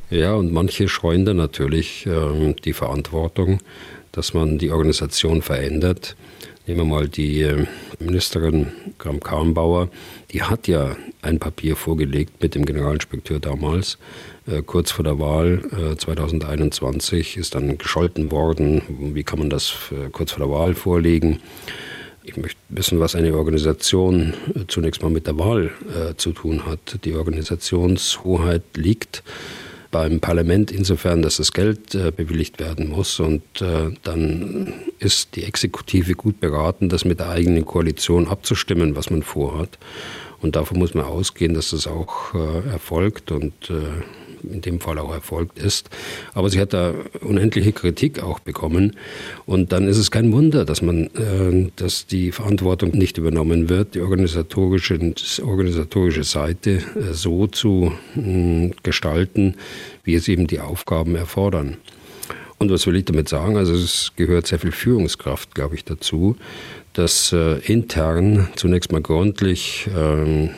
[0.09, 3.59] Ja, und manche scheuen dann natürlich äh, die Verantwortung,
[4.11, 6.15] dass man die Organisation verändert.
[6.67, 7.65] Nehmen wir mal die äh,
[7.99, 8.67] Ministerin
[8.99, 9.89] Kram-Karrenbauer,
[10.31, 13.97] die hat ja ein Papier vorgelegt mit dem Generalinspekteur damals.
[14.47, 18.83] Äh, kurz vor der Wahl äh, 2021 ist dann gescholten worden.
[19.15, 21.39] Wie kann man das äh, kurz vor der Wahl vorlegen?
[22.23, 25.71] Ich möchte wissen, was eine Organisation äh, zunächst mal mit der Wahl
[26.17, 27.05] zu tun hat.
[27.05, 29.23] Die Organisationshoheit liegt
[29.95, 33.17] beim Parlament insofern, dass das Geld äh, bewilligt werden muss.
[33.21, 39.09] Und äh, dann ist die Exekutive gut beraten, das mit der eigenen Koalition abzustimmen, was
[39.09, 39.79] man vorhat.
[40.41, 44.03] Und davon muss man ausgehen, dass das auch äh, erfolgt und äh,
[44.51, 45.89] in dem Fall auch erfolgt ist.
[46.33, 48.95] Aber sie hat da unendliche Kritik auch bekommen.
[49.45, 53.95] Und dann ist es kein Wunder, dass man, äh, dass die Verantwortung nicht übernommen wird,
[53.95, 54.99] die organisatorische,
[55.43, 59.55] organisatorische Seite äh, so zu äh, gestalten,
[60.03, 61.77] wie es eben die Aufgaben erfordern.
[62.57, 63.57] Und was will ich damit sagen?
[63.57, 66.37] Also es gehört sehr viel Führungskraft, glaube ich, dazu,
[66.93, 70.51] dass äh, intern zunächst mal gründlich ähm,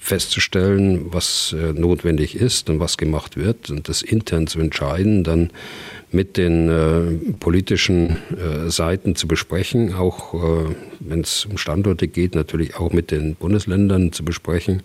[0.00, 5.50] festzustellen, was äh, notwendig ist und was gemacht wird und das intern zu entscheiden, dann
[6.10, 12.34] mit den äh, politischen äh, Seiten zu besprechen, auch äh, wenn es um Standorte geht,
[12.34, 14.82] natürlich auch mit den Bundesländern zu besprechen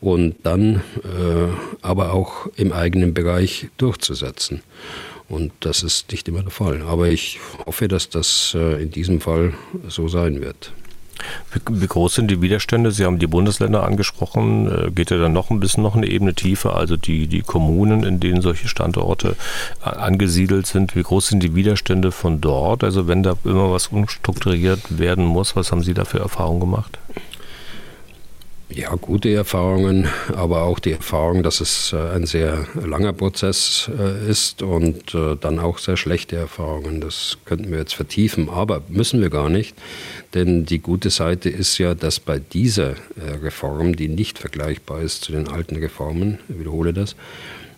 [0.00, 1.48] und dann äh,
[1.80, 4.60] aber auch im eigenen Bereich durchzusetzen.
[5.28, 6.82] Und das ist nicht immer der Fall.
[6.82, 9.54] Aber ich hoffe, dass das äh, in diesem Fall
[9.88, 10.72] so sein wird.
[11.68, 12.90] Wie, groß sind die Widerstände?
[12.90, 14.86] Sie haben die Bundesländer angesprochen.
[14.86, 18.04] Äh, geht ja dann noch ein bisschen noch eine Ebene tiefer, also die, die Kommunen,
[18.04, 19.36] in denen solche Standorte
[19.80, 20.96] angesiedelt sind.
[20.96, 22.84] Wie groß sind die Widerstände von dort?
[22.84, 26.98] Also wenn da immer was umstrukturiert werden muss, was haben Sie da für Erfahrungen gemacht?
[28.68, 34.28] Ja, gute Erfahrungen, aber auch die Erfahrung, dass es äh, ein sehr langer Prozess äh,
[34.28, 37.00] ist und äh, dann auch sehr schlechte Erfahrungen.
[37.00, 39.76] Das könnten wir jetzt vertiefen, aber müssen wir gar nicht.
[40.34, 45.32] Denn die gute Seite ist ja, dass bei dieser Reform, die nicht vergleichbar ist zu
[45.32, 47.14] den alten Reformen, ich wiederhole das,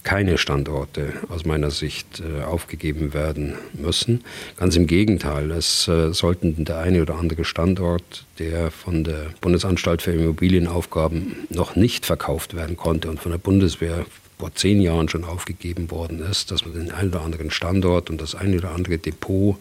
[0.09, 4.25] keine Standorte aus meiner Sicht äh, aufgegeben werden müssen.
[4.57, 10.01] Ganz im Gegenteil, es äh, sollten der eine oder andere Standort, der von der Bundesanstalt
[10.01, 14.07] für Immobilienaufgaben noch nicht verkauft werden konnte und von der Bundeswehr
[14.39, 18.19] vor zehn Jahren schon aufgegeben worden ist, dass man den einen oder anderen Standort und
[18.19, 19.57] das eine oder andere Depot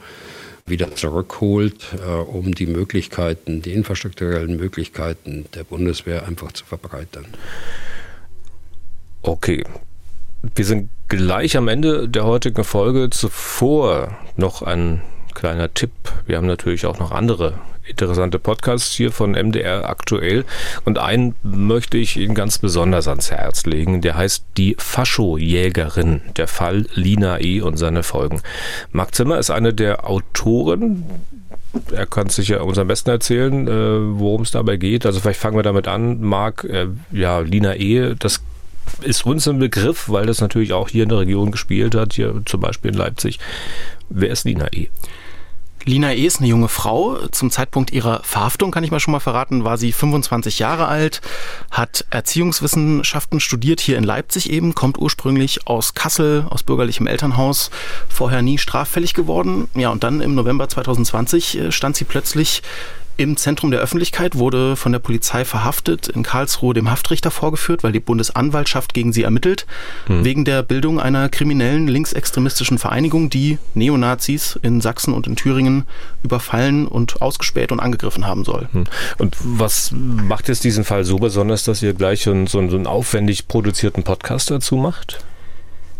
[0.65, 7.25] wieder zurückholt, äh, um die Möglichkeiten, die infrastrukturellen Möglichkeiten der Bundeswehr einfach zu verbreitern.
[9.23, 9.65] Okay,
[10.55, 13.09] wir sind gleich am Ende der heutigen Folge.
[13.09, 15.01] Zuvor noch ein
[15.33, 15.91] kleiner Tipp.
[16.25, 17.53] Wir haben natürlich auch noch andere
[17.87, 20.45] interessante Podcasts hier von MDR aktuell.
[20.85, 24.01] Und einen möchte ich Ihnen ganz besonders ans Herz legen.
[24.01, 27.61] Der heißt Die Faschojägerin, der Fall Lina E.
[27.61, 28.41] und seine Folgen.
[28.91, 31.05] Marc Zimmer ist eine der Autoren.
[31.91, 35.05] Er kann sich ja uns am besten erzählen, äh, worum es dabei geht.
[35.05, 36.21] Also vielleicht fangen wir damit an.
[36.21, 38.41] Marc, äh, ja, Lina E., das
[39.01, 42.41] ist uns ein Begriff, weil das natürlich auch hier in der Region gespielt hat, hier
[42.45, 43.39] zum Beispiel in Leipzig.
[44.09, 44.87] Wer ist Lina E.?
[45.87, 46.25] Lina E.
[46.25, 47.27] ist eine junge Frau.
[47.31, 51.21] Zum Zeitpunkt ihrer Verhaftung, kann ich mal schon mal verraten, war sie 25 Jahre alt,
[51.71, 57.71] hat Erziehungswissenschaften studiert hier in Leipzig eben, kommt ursprünglich aus Kassel, aus bürgerlichem Elternhaus,
[58.09, 59.69] vorher nie straffällig geworden.
[59.75, 62.63] Ja, und dann im November 2020 äh, stand sie plötzlich
[63.17, 67.91] im Zentrum der Öffentlichkeit, wurde von der Polizei verhaftet, in Karlsruhe dem Haftrichter vorgeführt, weil
[67.91, 69.65] die Bundesanwaltschaft gegen sie ermittelt,
[70.07, 70.23] mhm.
[70.23, 75.85] wegen der Bildung einer kriminellen linksextremistischen Vereinigung, die Neonazis in Sachsen und in Thüringen
[76.23, 78.69] überfallen und ausgespäht und angegriffen haben soll.
[78.71, 78.83] Mhm.
[79.17, 82.87] Und was macht jetzt diesen Fall so besonders, dass ihr gleich so einen, so einen
[82.87, 85.23] aufwendig produzierten Podcast dazu macht?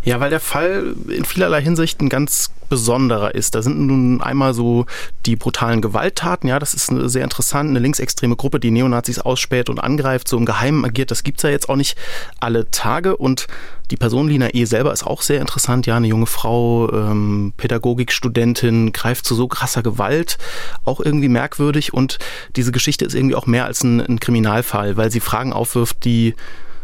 [0.08, 3.56] Ja, weil der Fall in vielerlei Hinsicht ein ganz besonderer ist.
[3.56, 4.86] Da sind nun einmal so
[5.26, 9.80] die brutalen Gewalttaten, ja, das ist sehr interessant, eine linksextreme Gruppe, die Neonazis ausspäht und
[9.80, 11.98] angreift, so im Geheimen agiert, das gibt's ja jetzt auch nicht
[12.40, 13.18] alle Tage.
[13.18, 13.48] Und
[13.92, 14.64] die Person Lina E.
[14.64, 19.84] selber ist auch sehr interessant, ja, eine junge Frau, ähm, Pädagogikstudentin, greift zu so krasser
[19.84, 20.38] Gewalt,
[20.86, 21.94] auch irgendwie merkwürdig.
[21.94, 22.18] Und
[22.56, 26.34] diese Geschichte ist irgendwie auch mehr als ein, ein Kriminalfall, weil sie Fragen aufwirft, die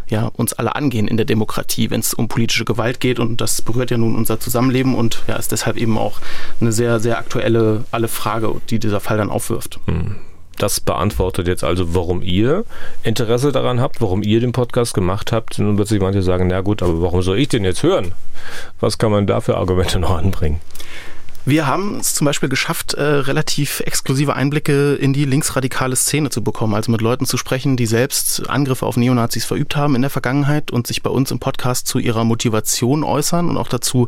[0.07, 3.19] ja, uns alle angehen in der Demokratie, wenn es um politische Gewalt geht.
[3.19, 6.19] Und das berührt ja nun unser Zusammenleben und ja, ist deshalb eben auch
[6.61, 9.79] eine sehr, sehr aktuelle alle Frage, die dieser Fall dann aufwirft.
[9.85, 10.15] Hm.
[10.57, 12.63] Das beantwortet jetzt also, warum ihr
[13.01, 15.57] Interesse daran habt, warum ihr den Podcast gemacht habt.
[15.57, 18.13] Nun wird sich manche sagen, na gut, aber warum soll ich den jetzt hören?
[18.79, 20.61] Was kann man da für Argumente noch anbringen?
[21.45, 26.41] Wir haben es zum Beispiel geschafft, äh, relativ exklusive Einblicke in die linksradikale Szene zu
[26.41, 30.09] bekommen, also mit Leuten zu sprechen, die selbst Angriffe auf Neonazis verübt haben in der
[30.09, 34.07] Vergangenheit und sich bei uns im Podcast zu ihrer Motivation äußern und auch dazu,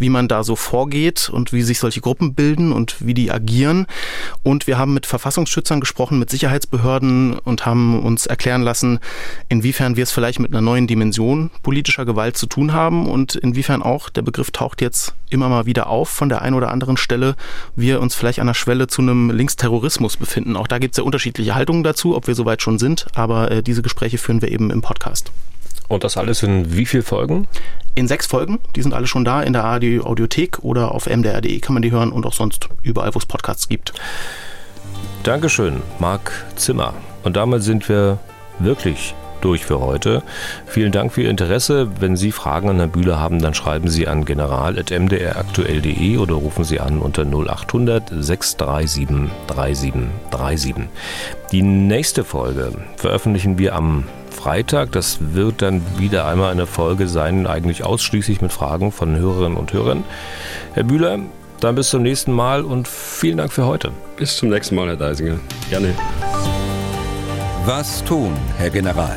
[0.00, 3.86] wie man da so vorgeht und wie sich solche Gruppen bilden und wie die agieren.
[4.42, 8.98] Und wir haben mit Verfassungsschützern gesprochen, mit Sicherheitsbehörden und haben uns erklären lassen,
[9.48, 13.82] inwiefern wir es vielleicht mit einer neuen Dimension politischer Gewalt zu tun haben und inwiefern
[13.82, 17.36] auch der Begriff taucht jetzt immer mal wieder auf von der einen oder anderen Stelle
[17.76, 20.56] wir uns vielleicht an der Schwelle zu einem Linksterrorismus befinden.
[20.56, 23.62] Auch da gibt es ja unterschiedliche Haltungen dazu, ob wir soweit schon sind, aber äh,
[23.62, 25.30] diese Gespräche führen wir eben im Podcast.
[25.88, 27.46] Und das alles in wie viel Folgen?
[27.94, 28.58] In sechs Folgen.
[28.74, 31.90] Die sind alle schon da in der ARD Audiothek oder auf mdr.de kann man die
[31.90, 33.92] hören und auch sonst überall, wo es Podcasts gibt.
[35.22, 36.94] Dankeschön, Marc Zimmer.
[37.22, 38.18] Und damit sind wir
[38.58, 39.14] wirklich
[39.44, 40.22] durch für heute.
[40.66, 41.88] Vielen Dank für Ihr Interesse.
[42.00, 46.80] Wenn Sie Fragen an Herrn Bühler haben, dann schreiben Sie an general.mdraktuell.de oder rufen Sie
[46.80, 50.74] an unter 0800 637 3737.
[51.52, 54.92] Die nächste Folge veröffentlichen wir am Freitag.
[54.92, 59.72] Das wird dann wieder einmal eine Folge sein, eigentlich ausschließlich mit Fragen von Hörerinnen und
[59.72, 60.04] Hörern.
[60.74, 61.18] Herr Bühler,
[61.60, 63.92] dann bis zum nächsten Mal und vielen Dank für heute.
[64.16, 65.38] Bis zum nächsten Mal, Herr Deisinger.
[65.70, 65.94] Gerne.
[67.64, 69.16] Was tun, Herr General?